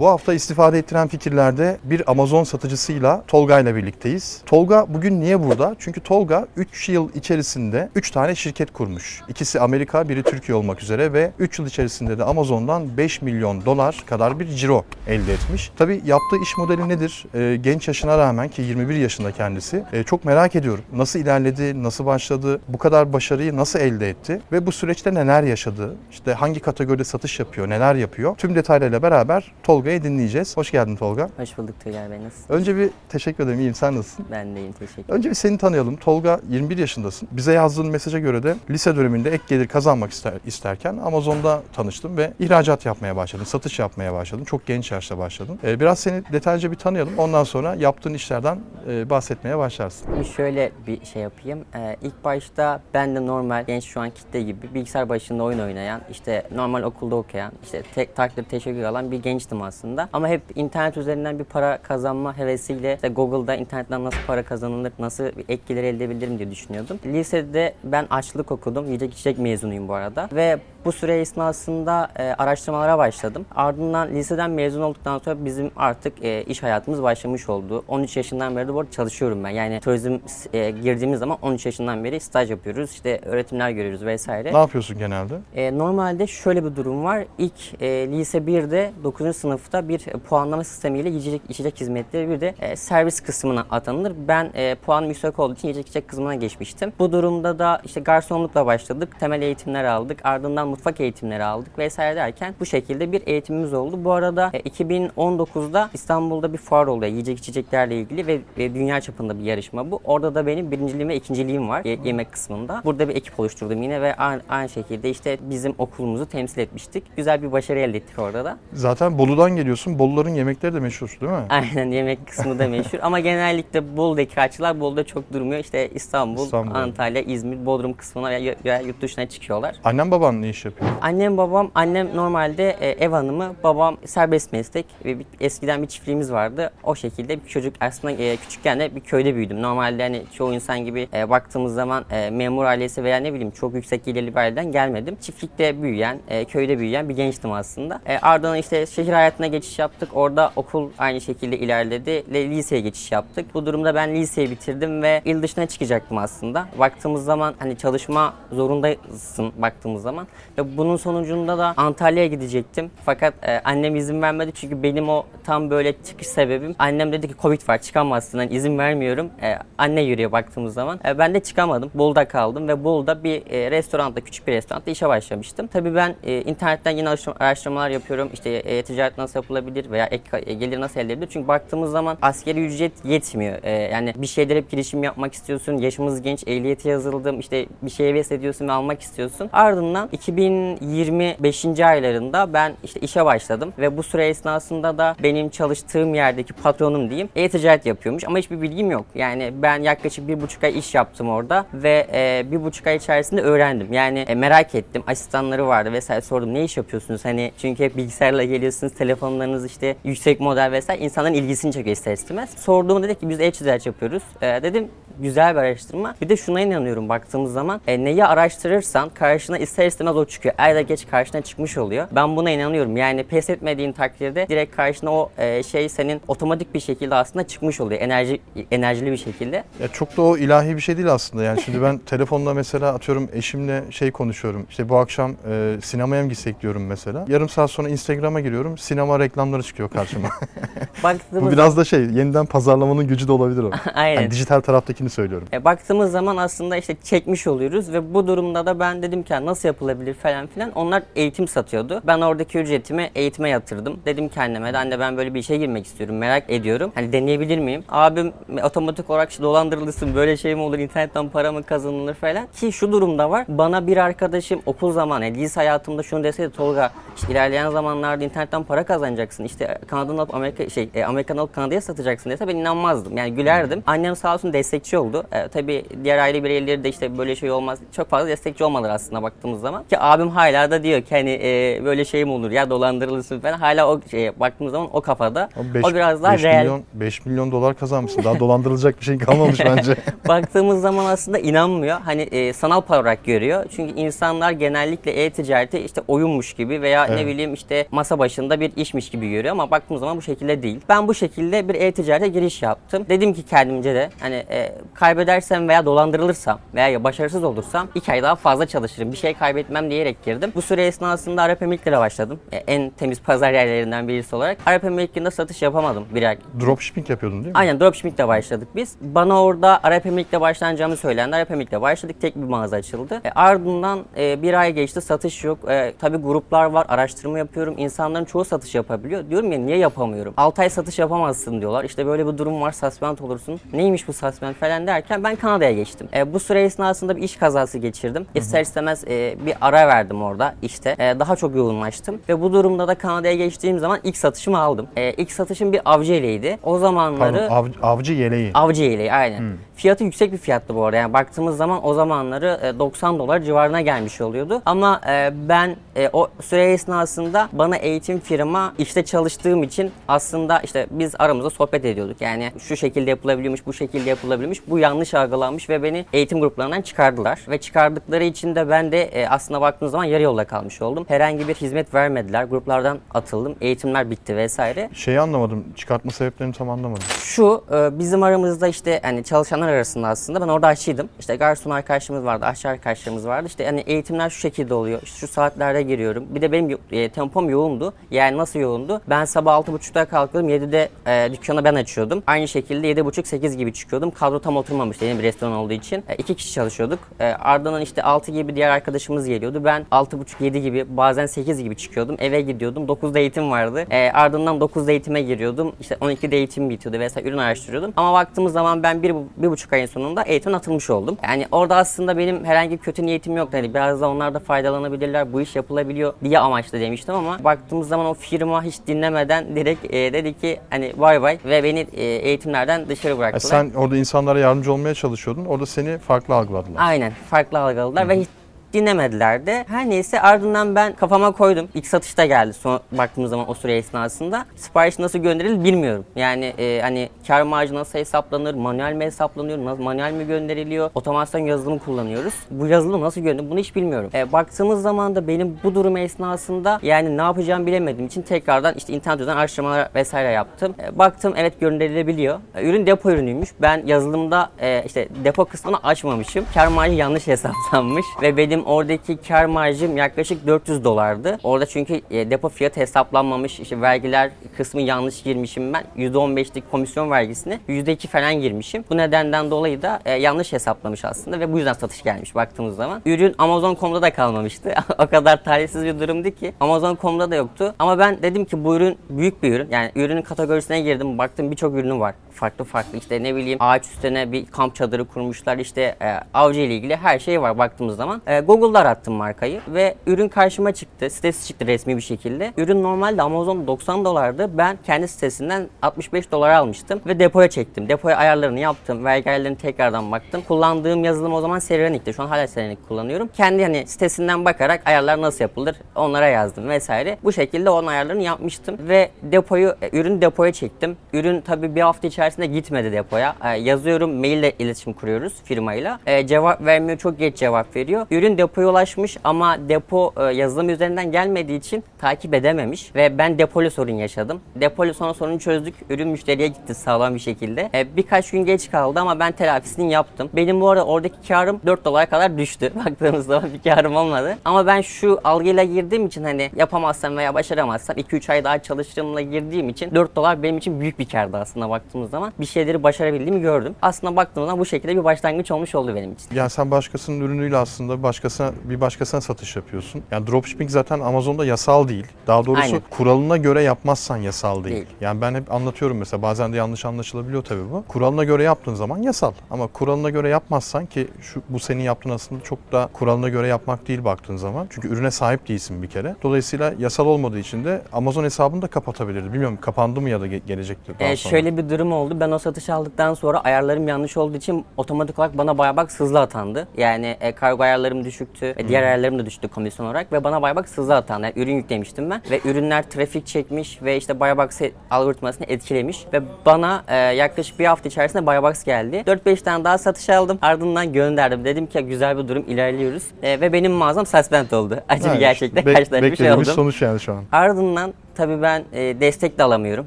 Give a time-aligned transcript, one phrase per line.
[0.00, 4.42] Bu hafta istifade ettiren fikirlerde bir Amazon satıcısıyla Tolga ile birlikteyiz.
[4.46, 5.76] Tolga bugün niye burada?
[5.78, 9.22] Çünkü Tolga 3 yıl içerisinde 3 tane şirket kurmuş.
[9.28, 14.02] İkisi Amerika, biri Türkiye olmak üzere ve 3 yıl içerisinde de Amazon'dan 5 milyon dolar
[14.06, 15.70] kadar bir ciro elde etmiş.
[15.76, 17.26] Tabii yaptığı iş modeli nedir?
[17.34, 19.84] Ee, genç yaşına rağmen ki 21 yaşında kendisi.
[19.92, 20.84] Ee, çok merak ediyorum.
[20.92, 25.96] Nasıl ilerledi, nasıl başladı, bu kadar başarıyı nasıl elde etti ve bu süreçte neler yaşadı?
[26.10, 28.36] İşte hangi kategoride satış yapıyor, neler yapıyor?
[28.36, 29.52] Tüm detaylarıyla beraber
[29.88, 30.56] Tolga'yı dinleyeceğiz.
[30.56, 31.30] Hoş geldin Tolga.
[31.36, 32.54] Hoş bulduk Tugay Bey nasılsın?
[32.54, 33.58] Önce bir teşekkür ederim.
[33.58, 33.74] İyiyim.
[33.74, 34.26] Sen nasılsın?
[34.30, 35.16] Ben de iyiyim teşekkür ederim.
[35.16, 35.96] Önce bir seni tanıyalım.
[35.96, 37.28] Tolga 21 yaşındasın.
[37.32, 42.32] Bize yazdığın mesaja göre de lise döneminde ek gelir kazanmak ister, isterken Amazon'da tanıştın ve
[42.38, 44.44] ihracat yapmaya başladın, satış yapmaya başladın.
[44.44, 45.58] Çok genç yaşta başladın.
[45.64, 47.18] Ee, biraz seni detaylıca bir tanıyalım.
[47.18, 50.22] Ondan sonra yaptığın işlerden e, bahsetmeye başlarsın.
[50.22, 51.64] Şöyle bir şey yapayım.
[51.74, 56.00] Ee, ilk başta ben de normal genç şu an kitle gibi bilgisayar başında oyun oynayan,
[56.10, 59.77] işte normal okulda okuyan, işte tek takdir teşekkür alan bir gençtim aslında.
[60.12, 65.24] Ama hep internet üzerinden bir para kazanma hevesiyle işte Google'da internetten nasıl para kazanılır, nasıl
[65.68, 66.98] gelir elde edebilirim diye düşünüyordum.
[67.06, 68.86] Lisede ben açlık okudum.
[68.86, 70.28] Yiyecek içecek mezunuyum bu arada.
[70.32, 73.46] Ve bu süre esnasında e, araştırmalara başladım.
[73.54, 77.84] Ardından liseden mezun olduktan sonra bizim artık e, iş hayatımız başlamış oldu.
[77.88, 79.50] 13 yaşından beri de bu arada çalışıyorum ben.
[79.50, 80.18] Yani turizm
[80.52, 82.90] e, girdiğimiz zaman 13 yaşından beri staj yapıyoruz.
[82.90, 84.52] İşte öğretimler görüyoruz vesaire.
[84.52, 85.34] Ne yapıyorsun genelde?
[85.54, 87.24] E, normalde şöyle bir durum var.
[87.38, 89.36] İlk e, lise 1'de 9.
[89.36, 94.12] sınıfta bir puanlama sistemiyle yiyecek içecek hizmetleri bir de e, servis kısmına atanılır.
[94.28, 96.92] Ben e, puanım yüksek olduğu için yiyecek içecek kısmına geçmiştim.
[96.98, 99.16] Bu durumda da işte garsonlukla başladık.
[99.20, 100.20] Temel eğitimler aldık.
[100.24, 104.04] Ardından mutfak eğitimleri aldık vesaire derken bu şekilde bir eğitimimiz oldu.
[104.04, 109.38] Bu arada e, 2019'da İstanbul'da bir fuar oluyor yiyecek içeceklerle ilgili ve, ve dünya çapında
[109.38, 110.00] bir yarışma bu.
[110.04, 112.82] Orada da benim birinciliğim ve ikinciliğim var ye- yemek kısmında.
[112.84, 117.04] Burada bir ekip oluşturdum yine ve aynı, aynı şekilde işte bizim okulumuzu temsil etmiştik.
[117.16, 118.58] Güzel bir başarı elde ettik orada da.
[118.72, 119.98] Zaten Bolu'dan geliyorsun.
[119.98, 121.38] Boluların yemekleri de meşhur değil mi?
[121.48, 125.60] Aynen yemek kısmı da meşhur ama genellikle Bolu'daki açılar Bolu'da çok durmuyor.
[125.60, 126.74] İşte İstanbul, İstanbul.
[126.74, 128.30] Antalya, İzmir, Bodrum kısmına
[128.64, 129.76] veya yurt dışına çıkıyorlar.
[129.84, 130.90] Annen baban ne iş yapıyor?
[131.02, 136.32] Annem babam, annem normalde e, ev hanımı, babam serbest meslek ve bir- eskiden bir çiftliğimiz
[136.32, 136.70] vardı.
[136.84, 139.62] O şekilde bir çocuk aslında e, küçükken de bir köyde büyüdüm.
[139.62, 143.74] Normalde hani çoğu insan gibi e, baktığımız zaman e, memur ailesi veya ne bileyim çok
[143.74, 145.16] yüksek gelirli bir aileden gelmedim.
[145.20, 148.00] Çiftlikte büyüyen, e, köyde büyüyen bir gençtim aslında.
[148.06, 150.08] E, ardından işte şehir hayatına geçiş yaptık.
[150.12, 152.24] Orada okul aynı şekilde ilerledi.
[152.32, 153.54] Liseye geçiş yaptık.
[153.54, 156.68] Bu durumda ben liseyi bitirdim ve il dışına çıkacaktım aslında.
[156.78, 160.26] Baktığımız zaman hani çalışma zorundasın baktığımız zaman.
[160.58, 162.90] Ve bunun sonucunda da Antalya'ya gidecektim.
[163.04, 166.74] Fakat e, annem izin vermedi çünkü benim o tam böyle çıkış sebebim.
[166.78, 169.30] Annem dedi ki Covid var çıkamazsın hani izin vermiyorum.
[169.42, 171.00] E, anne yürüyor baktığımız zaman.
[171.04, 171.90] E, ben de çıkamadım.
[171.94, 175.66] Bolu'da kaldım ve Bolu'da bir e, restoranda küçük bir restoranda işe başlamıştım.
[175.66, 178.30] Tabii ben e, internetten yine araştırma- araştırmalar yapıyorum.
[178.32, 181.28] İşte e, ticaret nasıl yapılabilir veya ek e, gelir nasıl elde edilir?
[181.32, 183.58] Çünkü baktığımız zaman askeri ücret yetmiyor.
[183.62, 185.76] E, yani bir şeylere hep girişim yapmak istiyorsun.
[185.76, 187.40] Yaşımız genç, ehliyete yazıldım.
[187.40, 189.50] İşte bir şeye ediyorsun ve almak istiyorsun.
[189.52, 190.08] Ardından
[190.48, 191.80] 2025.
[191.80, 197.28] aylarında ben işte işe başladım ve bu süre esnasında da benim çalıştığım yerdeki patronum diyeyim
[197.36, 199.06] e-ticaret yapıyormuş ama hiçbir bilgim yok.
[199.14, 203.40] Yani ben yaklaşık bir buçuk ay iş yaptım orada ve e, bir buçuk ay içerisinde
[203.40, 203.92] öğrendim.
[203.92, 205.02] Yani e, merak ettim.
[205.06, 207.24] Asistanları vardı vesaire sordum ne iş yapıyorsunuz?
[207.24, 212.50] Hani çünkü hep bilgisayarla geliyorsunuz telefonlarınız işte yüksek model vesaire insanların ilgisini çekiyor ister istemez.
[212.56, 214.22] Sorduğumda dedi ki biz e-ticaret yapıyoruz.
[214.42, 216.14] E, dedim güzel bir araştırma.
[216.20, 220.54] Bir de şuna inanıyorum baktığımız zaman e, neyi araştırırsan karşına ister istemez o çıkıyor.
[220.58, 222.06] Er da geç karşına çıkmış oluyor.
[222.12, 222.96] Ben buna inanıyorum.
[222.96, 227.80] Yani pes etmediğin takdirde direkt karşına o e, şey senin otomatik bir şekilde aslında çıkmış
[227.80, 228.00] oluyor.
[228.00, 228.40] Enerji
[228.70, 229.64] enerjili bir şekilde.
[229.82, 231.44] Ya çok da o ilahi bir şey değil aslında.
[231.44, 234.66] Yani şimdi ben telefonda mesela atıyorum eşimle şey konuşuyorum.
[234.70, 237.24] İşte bu akşam e, sinemaya mı gitsek diyorum mesela.
[237.28, 238.78] Yarım saat sonra Instagram'a giriyorum.
[238.78, 240.28] Sinema reklamları çıkıyor karşıma.
[241.02, 243.70] Baktığımız bu biraz da şey yeniden pazarlamanın gücü de olabilir o.
[243.94, 244.20] Aynen.
[244.20, 245.48] Yani dijital taraftakini söylüyorum.
[245.52, 249.46] E, baktığımız zaman aslında işte çekmiş oluyoruz ve bu durumda da ben dedim ki "Ya
[249.46, 250.72] nasıl yapılabilir falan filan.
[250.74, 252.02] Onlar eğitim satıyordu.
[252.06, 254.00] Ben oradaki ücretimi eğitime yatırdım.
[254.06, 256.16] Dedim kendime de anne ben böyle bir işe girmek istiyorum.
[256.16, 256.92] Merak ediyorum.
[256.94, 257.84] Hani deneyebilir miyim?
[257.88, 258.32] Abim
[258.64, 262.46] otomatik olarak işte dolandırılırsın böyle şey mi olur internetten para mı kazanılır falan.
[262.60, 263.44] Ki şu durumda var.
[263.48, 268.62] Bana bir arkadaşım okul zamanı yani lise hayatımda şunu deseydi Tolga işte ilerleyen zamanlarda internetten
[268.64, 269.44] para kazanacaksın.
[269.44, 273.16] İşte Kanada'dan alıp Amerika şey e, Amerikan alıp Kanada'ya satacaksın dese ben inanmazdım.
[273.16, 273.82] Yani gülerdim.
[273.86, 275.24] Annem sağ olsun destekçi oldu.
[275.32, 277.78] E, tabii diğer aile bireyleri de işte böyle şey olmaz.
[277.92, 279.84] Çok fazla destekçi olmadılar aslında baktığımız zaman.
[279.84, 283.58] Ki abim hala da diyor ki hani e, böyle şey mi olur ya dolandırılırsın falan.
[283.58, 285.48] Hala o şeye baktığımız zaman o kafada.
[285.74, 286.60] Beş- o biraz daha beş real.
[286.60, 288.24] milyon, 5 milyon dolar kazanmışsın.
[288.24, 289.96] Daha dolandırılacak bir şey kalmamış bence.
[290.28, 292.00] baktığımız zaman aslında inanmıyor.
[292.00, 293.64] Hani e, sanal para olarak görüyor.
[293.76, 297.18] Çünkü insanlar genellikle e-ticareti işte oyunmuş gibi veya Evet.
[297.20, 300.80] ne bileyim işte masa başında bir işmiş gibi görüyor ama baktığımız zaman bu şekilde değil.
[300.88, 303.06] Ben bu şekilde bir e-ticarete giriş yaptım.
[303.08, 308.34] Dedim ki kendimce de hani e, kaybedersem veya dolandırılırsam veya başarısız olursam iki ay daha
[308.34, 309.12] fazla çalışırım.
[309.12, 310.52] Bir şey kaybetmem diyerek girdim.
[310.54, 312.40] Bu süre esnasında Arap Emirliklere başladım.
[312.52, 314.58] E, en temiz pazar yerlerinden birisi olarak.
[314.66, 316.38] Arap Emirlikleri'nde satış yapamadım bir ay.
[316.60, 317.58] Dropshipping yapıyordun değil mi?
[317.58, 318.96] Aynen dropshipping'le başladık biz.
[319.00, 321.36] Bana orada Arap Emirlik'le başlanacağımı söylendi.
[321.36, 322.16] Arap Emirlik'le başladık.
[322.20, 323.20] Tek bir mağaza açıldı.
[323.24, 325.00] E, ardından e, bir ay geçti.
[325.00, 325.58] Satış yok.
[325.70, 326.86] E, tabii gruplar var.
[326.88, 327.74] Araştırma yapıyorum.
[327.78, 329.30] İnsanların çoğu satış yapabiliyor.
[329.30, 330.34] Diyorum ya niye yapamıyorum?
[330.36, 331.84] 6 ay satış yapamazsın diyorlar.
[331.84, 332.72] İşte böyle bir durum var.
[332.72, 333.60] Suspend olursun.
[333.72, 336.08] Neymiş bu suspend falan derken ben Kanada'ya geçtim.
[336.14, 338.26] E, bu süre esnasında bir iş kazası geçirdim.
[338.34, 340.96] İster istemez e, bir ara verdim orada işte.
[340.98, 342.20] E, daha çok yoğunlaştım.
[342.28, 344.86] Ve bu durumda da Kanada'ya geçtiğim zaman ilk satışımı aldım.
[344.96, 346.58] E, ilk satışım bir avcı eleydi.
[346.62, 347.46] O zamanları...
[347.48, 348.50] Pardon, av- avcı yeleği.
[348.54, 349.42] Avcı yeleği aynen.
[349.78, 350.96] Fiyatı yüksek bir fiyattı bu arada.
[350.96, 354.62] Yani baktığımız zaman o zamanları e, 90 dolar civarına gelmiş oluyordu.
[354.66, 360.86] Ama e, ben e, o süre esnasında bana eğitim firma işte çalıştığım için aslında işte
[360.90, 362.20] biz aramızda sohbet ediyorduk.
[362.20, 364.58] Yani şu şekilde yapılabiliyormuş, bu şekilde yapılabiliyormuş.
[364.66, 367.40] Bu yanlış algılanmış ve beni eğitim gruplarından çıkardılar.
[367.48, 371.04] Ve çıkardıkları için de ben de e, aslında baktığınız zaman yarı yolda kalmış oldum.
[371.08, 372.44] Herhangi bir hizmet vermediler.
[372.44, 373.56] Gruplardan atıldım.
[373.60, 374.90] Eğitimler bitti vesaire.
[374.92, 375.64] Şeyi anlamadım.
[375.76, 377.04] Çıkartma sebeplerini tam anlamadım.
[377.20, 381.08] Şu e, bizim aramızda işte hani çalışanlar arasında aslında ben orada aşçıydım.
[381.20, 383.46] İşte garson arkadaşlarımız vardı, aşçı arkadaşlarımız vardı.
[383.46, 385.00] İşte hani eğitimler şu şekilde oluyor.
[385.02, 386.24] İşte şu saatlerde giriyorum.
[386.30, 387.92] Bir de benim e, tempom yoğundu.
[388.10, 389.00] Yani nasıl yoğundu?
[389.08, 390.50] Ben sabah 6.30'da kalkıyordum.
[390.50, 392.22] 7'de e, dükkanı ben açıyordum.
[392.26, 394.10] Aynı şekilde 7.30-8 gibi çıkıyordum.
[394.10, 396.04] Kadro tam oturmamıştı yeni bir restoran olduğu için.
[396.08, 396.98] E, iki kişi çalışıyorduk.
[397.20, 399.64] E, ardından işte 6 gibi diğer arkadaşımız geliyordu.
[399.64, 402.16] Ben 6.30-7 gibi bazen 8 gibi çıkıyordum.
[402.18, 402.86] Eve gidiyordum.
[402.86, 403.86] 9'da eğitim vardı.
[403.90, 405.72] E, ardından 9'da eğitime giriyordum.
[405.80, 407.92] İşte 12'de eğitim bitiyordu vesaire ürün araştırıyordum.
[407.96, 411.18] Ama baktığımız zaman ben bir, bir buçuk ayın sonunda eğitimden atılmış oldum.
[411.22, 413.56] Yani orada aslında benim herhangi bir kötü niyetim yoktu.
[413.56, 415.32] Hani biraz da onlar da faydalanabilirler.
[415.32, 420.12] Bu iş yapılabiliyor diye amaçlı demiştim ama baktığımız zaman o firma hiç dinlemeden direkt e,
[420.12, 423.40] dedi ki hani bay bay ve beni e, eğitimlerden dışarı bıraktılar.
[423.40, 425.44] sen orada insanlara yardımcı olmaya çalışıyordun.
[425.44, 426.80] Orada seni farklı algıladılar.
[426.82, 428.28] Aynen farklı algıladılar ve hiç
[428.72, 429.64] dinlemediler de.
[429.68, 431.68] Her neyse ardından ben kafama koydum.
[431.74, 434.46] İlk satışta geldi son baktığımız zaman o süre esnasında.
[434.56, 436.04] Sipariş nasıl gönderilir bilmiyorum.
[436.16, 441.40] Yani e, hani kar marjı nasıl hesaplanır, manuel mi hesaplanıyor, nasıl, manuel mi gönderiliyor, otomasyon
[441.40, 442.34] yazılımı kullanıyoruz.
[442.50, 444.10] Bu yazılım nasıl gönderilir bunu hiç bilmiyorum.
[444.14, 448.92] E, baktığımız zaman da benim bu durum esnasında yani ne yapacağımı bilemediğim için tekrardan işte
[448.92, 450.74] internet üzerinden araştırmalar vesaire yaptım.
[450.82, 452.38] E, baktım evet gönderilebiliyor.
[452.54, 453.48] E, ürün depo ürünüymüş.
[453.60, 456.44] Ben yazılımda e, işte depo kısmını açmamışım.
[456.54, 461.38] Kar marjı yanlış hesaplanmış ve benim oradaki kar marjım yaklaşık 400 dolardı.
[461.42, 463.60] Orada çünkü e, depo fiyatı hesaplanmamış.
[463.60, 465.84] işte vergiler kısmı yanlış girmişim ben.
[465.96, 468.84] %15'lik komisyon vergisini %2 falan girmişim.
[468.90, 473.02] Bu nedenden dolayı da e, yanlış hesaplamış aslında ve bu yüzden satış gelmiş baktığımız zaman.
[473.06, 474.74] Ürün Amazon.com'da da kalmamıştı.
[474.98, 476.52] o kadar talihsiz bir durumdu ki.
[476.60, 477.74] Amazon.com'da da yoktu.
[477.78, 479.68] Ama ben dedim ki bu ürün büyük bir ürün.
[479.70, 481.18] Yani ürünün kategorisine girdim.
[481.18, 482.14] Baktım birçok ürünü var.
[482.32, 485.58] Farklı farklı işte ne bileyim ağaç üstüne bir kamp çadırı kurmuşlar.
[485.58, 488.22] işte e, avcı ile ilgili her şey var baktığımız zaman.
[488.28, 491.10] E, Google'da arattım markayı ve ürün karşıma çıktı.
[491.10, 492.52] Sitesi çıktı resmi bir şekilde.
[492.56, 494.58] Ürün normalde Amazon 90 dolardı.
[494.58, 497.88] Ben kendi sitesinden 65 dolara almıştım ve depoya çektim.
[497.88, 499.04] Depoya ayarlarını yaptım.
[499.04, 500.42] Vergi ayarlarını tekrardan baktım.
[500.48, 502.14] Kullandığım yazılım o zaman Serenik'ti.
[502.14, 503.28] Şu an hala Serenik kullanıyorum.
[503.36, 507.18] Kendi hani sitesinden bakarak ayarlar nasıl yapılır onlara yazdım vesaire.
[507.24, 510.96] Bu şekilde onun ayarlarını yapmıştım ve depoyu e, ürün depoya çektim.
[511.12, 513.36] Ürün tabii bir hafta içerisinde gitmedi depoya.
[513.44, 516.00] E, yazıyorum maille iletişim kuruyoruz firmayla.
[516.06, 518.06] E, cevap vermiyor çok geç cevap veriyor.
[518.10, 523.70] Ürün depoya ulaşmış ama depo e, yazılım üzerinden gelmediği için takip edememiş ve ben depolu
[523.70, 524.40] sorun yaşadım.
[524.54, 525.74] Depolu sonra sorunu çözdük.
[525.90, 527.70] Ürün müşteriye gitti sağlam bir şekilde.
[527.74, 530.30] E, birkaç gün geç kaldı ama ben telafisini yaptım.
[530.32, 532.72] Benim bu arada oradaki karım 4 dolara kadar düştü.
[532.84, 534.38] Baktığımız zaman bir karım olmadı.
[534.44, 539.68] Ama ben şu algıyla girdiğim için hani yapamazsam veya başaramazsam 2-3 ay daha çalışırımla girdiğim
[539.68, 542.32] için 4 dolar benim için büyük bir kardı aslında baktığımız zaman.
[542.40, 543.74] Bir şeyleri başarabildiğimi gördüm.
[543.82, 546.28] Aslında baktığımda bu şekilde bir başlangıç olmuş oldu benim için.
[546.34, 550.02] Yani sen başkasının ürünüyle aslında başkasının başkasına bir başkasına satış yapıyorsun.
[550.10, 552.06] Yani dropshipping zaten Amazon'da yasal değil.
[552.26, 552.82] Daha doğrusu Aynen.
[552.90, 554.76] kuralına göre yapmazsan yasal değil.
[554.76, 554.86] Değil.
[555.00, 557.84] Yani ben hep anlatıyorum mesela bazen de yanlış anlaşılabiliyor tabii bu.
[557.88, 559.32] Kuralına göre yaptığın zaman yasal.
[559.50, 563.88] Ama kuralına göre yapmazsan ki şu bu senin yaptığın aslında çok da kuralına göre yapmak
[563.88, 564.66] değil baktığın zaman.
[564.70, 566.16] Çünkü ürüne sahip değilsin bir kere.
[566.22, 569.32] Dolayısıyla yasal olmadığı için de Amazon hesabını da kapatabilirdi.
[569.32, 571.30] Bilmiyorum kapandı mı ya da ge- gelecektir daha Ee, sonra.
[571.30, 572.16] şöyle bir durum oldu.
[572.20, 576.68] Ben o satış aldıktan sonra ayarlarım yanlış olduğu için otomatik olarak bana Buybox hızlı atandı.
[576.76, 578.54] Yani e, kargo ayarlarım düşüktü.
[578.56, 581.26] e, diğer ayarlarım da düştü komisyon olarak ve bana Buybox hızlı atandı.
[581.26, 584.60] Yani ürün yüklemiştim ben ve ürünler trafik çekmiş ve işte Buybox
[584.90, 589.02] algoritmasını etkilemiş ve bana e, yaklaşık bir hafta içerisinde Buybox geldi.
[589.06, 590.38] 4-5 tane daha satış aldım.
[590.42, 591.44] Ardından gönderdim.
[591.44, 593.02] Dedim ki güzel bir durum ilerliyoruz.
[593.22, 594.80] E, ve benim mağazam suspend oldu.
[594.88, 596.44] Acı bir gerçekten bek- karşılaşmış bir şey oldum.
[596.44, 597.24] sonuç yani şu an.
[597.32, 599.86] Ardından tabii ben e, destek de alamıyorum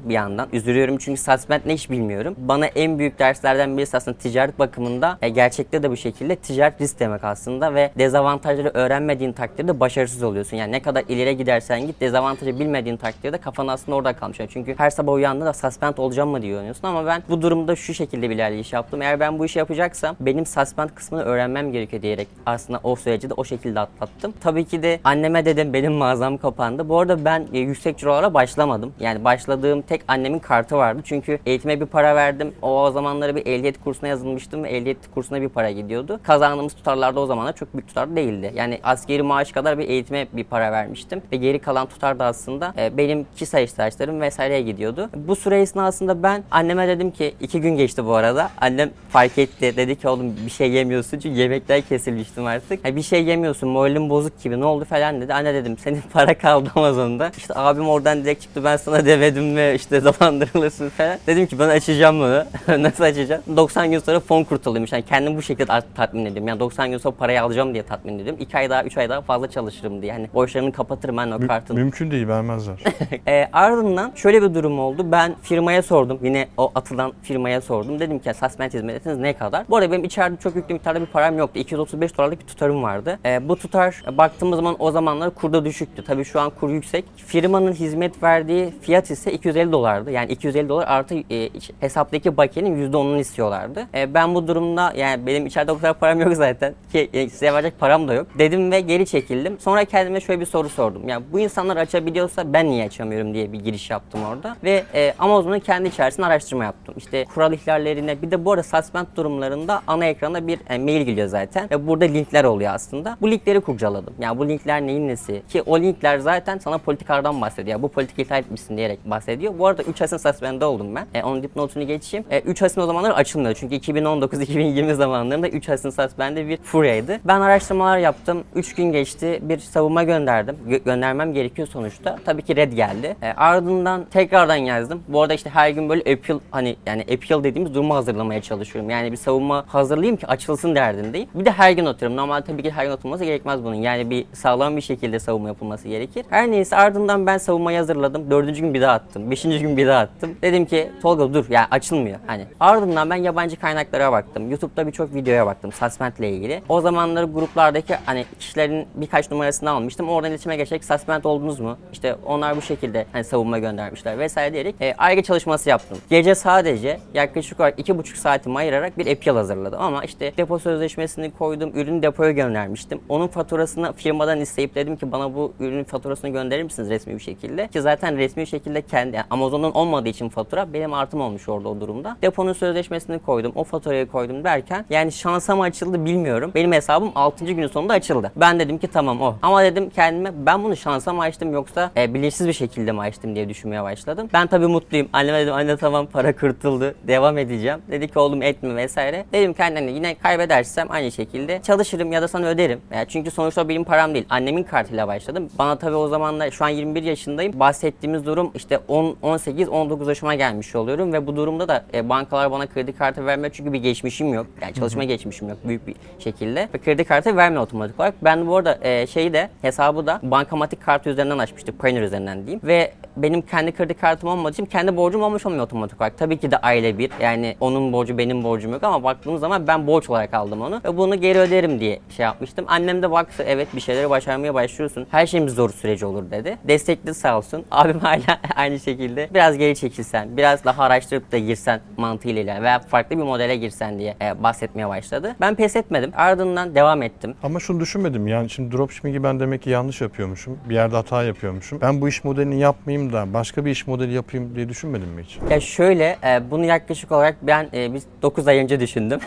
[0.04, 0.48] bir yandan.
[0.52, 2.34] Üzülüyorum çünkü suspend ne hiç bilmiyorum.
[2.38, 7.00] Bana en büyük derslerden birisi aslında ticaret bakımında e, gerçekte de bu şekilde ticaret risk
[7.00, 10.56] demek aslında ve dezavantajları öğrenmediğin takdirde başarısız oluyorsun.
[10.56, 14.40] Yani ne kadar ileri gidersen git dezavantajı bilmediğin takdirde kafan aslında orada kalmış.
[14.40, 17.94] Yani çünkü her sabah uyandığında suspend olacağım mı diye oynuyorsun ama ben bu durumda şu
[17.94, 19.02] şekilde bir ilerleyiş yaptım.
[19.02, 23.34] Eğer ben bu işi yapacaksam benim suspend kısmını öğrenmem gerekiyor diyerek aslında o süreci de
[23.34, 24.32] o şekilde atlattım.
[24.40, 26.88] Tabii ki de anneme dedim benim mağazam kapandı.
[26.88, 28.92] Bu arada ben e, yüksek cirolara başlamadım.
[29.00, 31.02] Yani başladığım tek annemin kartı vardı.
[31.04, 32.52] Çünkü eğitime bir para verdim.
[32.62, 36.20] O, o zamanları bir ehliyet kursuna yazılmıştım ve ehliyet kursuna bir para gidiyordu.
[36.22, 38.52] Kazandığımız tutarlarda o zamanlar çok büyük tutar değildi.
[38.54, 41.22] Yani askeri maaş kadar bir eğitime bir para vermiştim.
[41.32, 45.10] Ve geri kalan tutar da aslında e, benim kişisel ihtiyaçlarım vesaireye gidiyordu.
[45.16, 48.50] Bu süre esnasında ben anneme dedim ki iki gün geçti bu arada.
[48.60, 49.76] Annem fark etti.
[49.76, 52.84] Dedi ki oğlum bir şey yemiyorsun çünkü yemekler kesilmiştim artık.
[52.84, 55.34] "Ha, bir şey yemiyorsun moralin bozuk gibi ne oldu falan dedi.
[55.34, 57.30] Anne dedim senin para kaldı Amazon'da.
[57.36, 61.18] İşte abim oradan direkt çıktı ben sana demedim mi işte dolandırılırsın falan.
[61.26, 62.44] Dedim ki ben açacağım bunu.
[62.82, 63.42] Nasıl açacağım?
[63.56, 64.92] 90 gün sonra fon kurtuluyormuş.
[64.92, 66.48] Yani kendimi bu şekilde tatmin ediyorum.
[66.48, 68.36] Yani 90 gün sonra parayı alacağım diye tatmin ediyorum.
[68.40, 70.12] 2 ay daha 3 ay daha fazla çalışırım diye.
[70.12, 71.76] Yani borçlarını kapatırım ben o Mü- kartın.
[71.76, 72.74] mümkün değil vermezler.
[73.28, 75.12] E, ardından şöyle bir durum oldu.
[75.12, 76.18] Ben firmaya sordum.
[76.22, 78.00] Yine o atılan firmaya sordum.
[78.00, 79.64] Dedim ki suspend hizmetiniz ne kadar?
[79.70, 81.58] Bu arada benim içeride çok yüklü miktarda bir param yoktu.
[81.58, 83.18] 235 dolarlık bir tutarım vardı.
[83.26, 86.04] E, bu tutar baktığımız zaman o zamanlar kurda düşüktü.
[86.04, 87.04] Tabii şu an kur yüksek.
[87.16, 90.10] Firmanın hizmet verdiği fiyat ise 250 dolardı.
[90.10, 93.86] Yani 250 dolar artı e, hesaptaki bakiyenin %10'unu istiyorlardı.
[93.94, 96.74] E, ben bu durumda yani benim içeride o kadar param yok zaten.
[96.92, 98.26] Ki e, size verecek param da yok.
[98.38, 99.58] Dedim ve geri çekildim.
[99.60, 101.08] Sonra kendime şöyle bir soru sordum.
[101.08, 104.56] Yani bu insanlar açabiliyorsa ben niye açamıyorum diye bir giriş yaptım orada.
[104.64, 106.94] Ve e, Amazon'un kendi içerisinde araştırma yaptım.
[106.98, 111.28] İşte kural ihlallerine bir de bu arada suspend durumlarında ana ekranda bir e, mail geliyor
[111.28, 111.70] zaten.
[111.70, 113.16] Ve burada linkler oluyor aslında.
[113.20, 114.14] Bu linkleri kurcaladım.
[114.20, 115.42] Yani bu linkler neyin nesi?
[115.48, 117.81] Ki o linkler zaten sana politikalardan bahsediyor.
[117.82, 119.58] Bu politika ihlal etmişsin diyerek bahsediyor.
[119.58, 121.06] Bu arada 3 Haziran suspend'de oldum ben.
[121.14, 122.24] E, onun dipnotunu geçeyim.
[122.30, 123.54] E, 3 Haziran o zamanlar açılmıyor.
[123.54, 127.18] Çünkü 2019-2020 zamanlarında 3 Haziran suspend'de bir furyaydı.
[127.24, 128.44] Ben araştırmalar yaptım.
[128.54, 129.38] 3 gün geçti.
[129.42, 130.56] Bir savunma gönderdim.
[130.68, 132.18] Gö- göndermem gerekiyor sonuçta.
[132.24, 133.16] Tabii ki red geldi.
[133.22, 135.02] E, ardından tekrardan yazdım.
[135.08, 138.90] Bu arada işte her gün böyle appeal hani yani appeal dediğimiz durumu hazırlamaya çalışıyorum.
[138.90, 141.28] Yani bir savunma hazırlayayım ki açılsın derdindeyim.
[141.34, 142.16] Bir de her gün atıyorum.
[142.16, 143.74] Normalde tabii ki her gün atılması gerekmez bunun.
[143.74, 146.24] Yani bir sağlam bir şekilde savunma yapılması gerekir.
[146.30, 147.38] Her neyse ardından ben
[147.72, 148.30] savunmayı hazırladım.
[148.30, 149.30] Dördüncü gün bir daha attım.
[149.30, 150.36] Beşinci gün bir daha attım.
[150.42, 152.18] Dedim ki Tolga dur ya açılmıyor.
[152.26, 154.50] Hani ardından ben yabancı kaynaklara baktım.
[154.50, 156.62] YouTube'da birçok videoya baktım suspend ile ilgili.
[156.68, 160.08] O zamanları gruplardaki hani kişilerin birkaç numarasını almıştım.
[160.08, 161.78] Oradan iletişime geçerek suspend oldunuz mu?
[161.92, 165.98] İşte onlar bu şekilde hani savunma göndermişler vesaire diyerek e, ayrı çalışması yaptım.
[166.10, 169.80] Gece sadece yaklaşık olarak iki buçuk saatimi ayırarak bir appeal hazırladım.
[169.82, 171.72] Ama işte depo sözleşmesini koydum.
[171.74, 173.00] Ürünü depoya göndermiştim.
[173.08, 177.61] Onun faturasını firmadan isteyip dedim ki bana bu ürünün faturasını gönderir misiniz resmi bir şekilde?
[177.68, 181.80] Ki zaten resmi şekilde kendi yani Amazon'un olmadığı için fatura benim artım olmuş orada o
[181.80, 182.16] durumda.
[182.22, 183.52] Deponun sözleşmesini koydum.
[183.54, 186.52] O faturayı koydum derken yani şansa mı açıldı bilmiyorum.
[186.54, 187.44] Benim hesabım 6.
[187.44, 188.32] günün sonunda açıldı.
[188.36, 189.34] Ben dedim ki tamam o.
[189.42, 193.34] Ama dedim kendime ben bunu şansa mı açtım yoksa e, bilinçsiz bir şekilde mi açtım
[193.34, 194.28] diye düşünmeye başladım.
[194.32, 195.08] Ben tabii mutluyum.
[195.12, 196.94] Anneme dedim anne tamam para kurtuldu.
[197.08, 197.78] Devam edeceğim.
[197.90, 199.24] Dedi ki oğlum etme vesaire.
[199.32, 202.80] Dedim kendine yine kaybedersem aynı şekilde çalışırım ya da sana öderim.
[202.94, 204.26] Yani çünkü sonuçta benim param değil.
[204.30, 205.48] Annemin kartıyla başladım.
[205.58, 207.51] Bana tabii o zamanlar şu an 21 yaşındayım.
[207.54, 212.50] Bahsettiğimiz durum işte 10 18 19 yaşıma gelmiş oluyorum ve bu durumda da e, bankalar
[212.50, 214.46] bana kredi kartı vermiyor çünkü bir geçmişim yok.
[214.62, 216.68] Yani çalışma geçmişim yok büyük bir şekilde.
[216.74, 218.14] Ve kredi kartı vermiyor otomatik olarak.
[218.22, 221.78] Ben bu arada e, şeyi de hesabı da bankamatik kartı üzerinden açmıştık.
[221.78, 222.60] Payoneer üzerinden diyeyim.
[222.64, 226.18] Ve benim kendi kredi kartım olmadığı için kendi borcum olmuş olmuyor otomatik olarak.
[226.18, 227.10] Tabii ki de aile bir.
[227.20, 230.80] Yani onun borcu benim borcum yok ama baktığımız zaman ben borç olarak aldım onu.
[230.84, 232.64] Ve bunu geri öderim diye şey yapmıştım.
[232.68, 235.06] Annem de baktı evet bir şeyleri başarmaya başlıyorsun.
[235.10, 236.58] Her şeyimiz zor süreci olur dedi.
[236.64, 237.64] Destekli sağ olsun.
[237.70, 242.78] Abim hala aynı şekilde biraz geri çekilsen, biraz daha araştırıp da girsen mantığıyla ilerle veya
[242.78, 245.36] farklı bir modele girsen diye e, bahsetmeye başladı.
[245.40, 246.12] Ben pes etmedim.
[246.16, 247.34] Ardından devam ettim.
[247.42, 250.58] Ama şunu düşünmedim yani şimdi dropshipping'i ben demek ki yanlış yapıyormuşum.
[250.68, 251.80] Bir yerde hata yapıyormuşum.
[251.80, 255.38] Ben bu iş modelini yapmayayım da başka bir iş modeli yapayım diye düşünmedim mi hiç?
[255.50, 259.20] Ya şöyle, e, bunu yaklaşık olarak ben e, biz 9 ay önce düşündüm.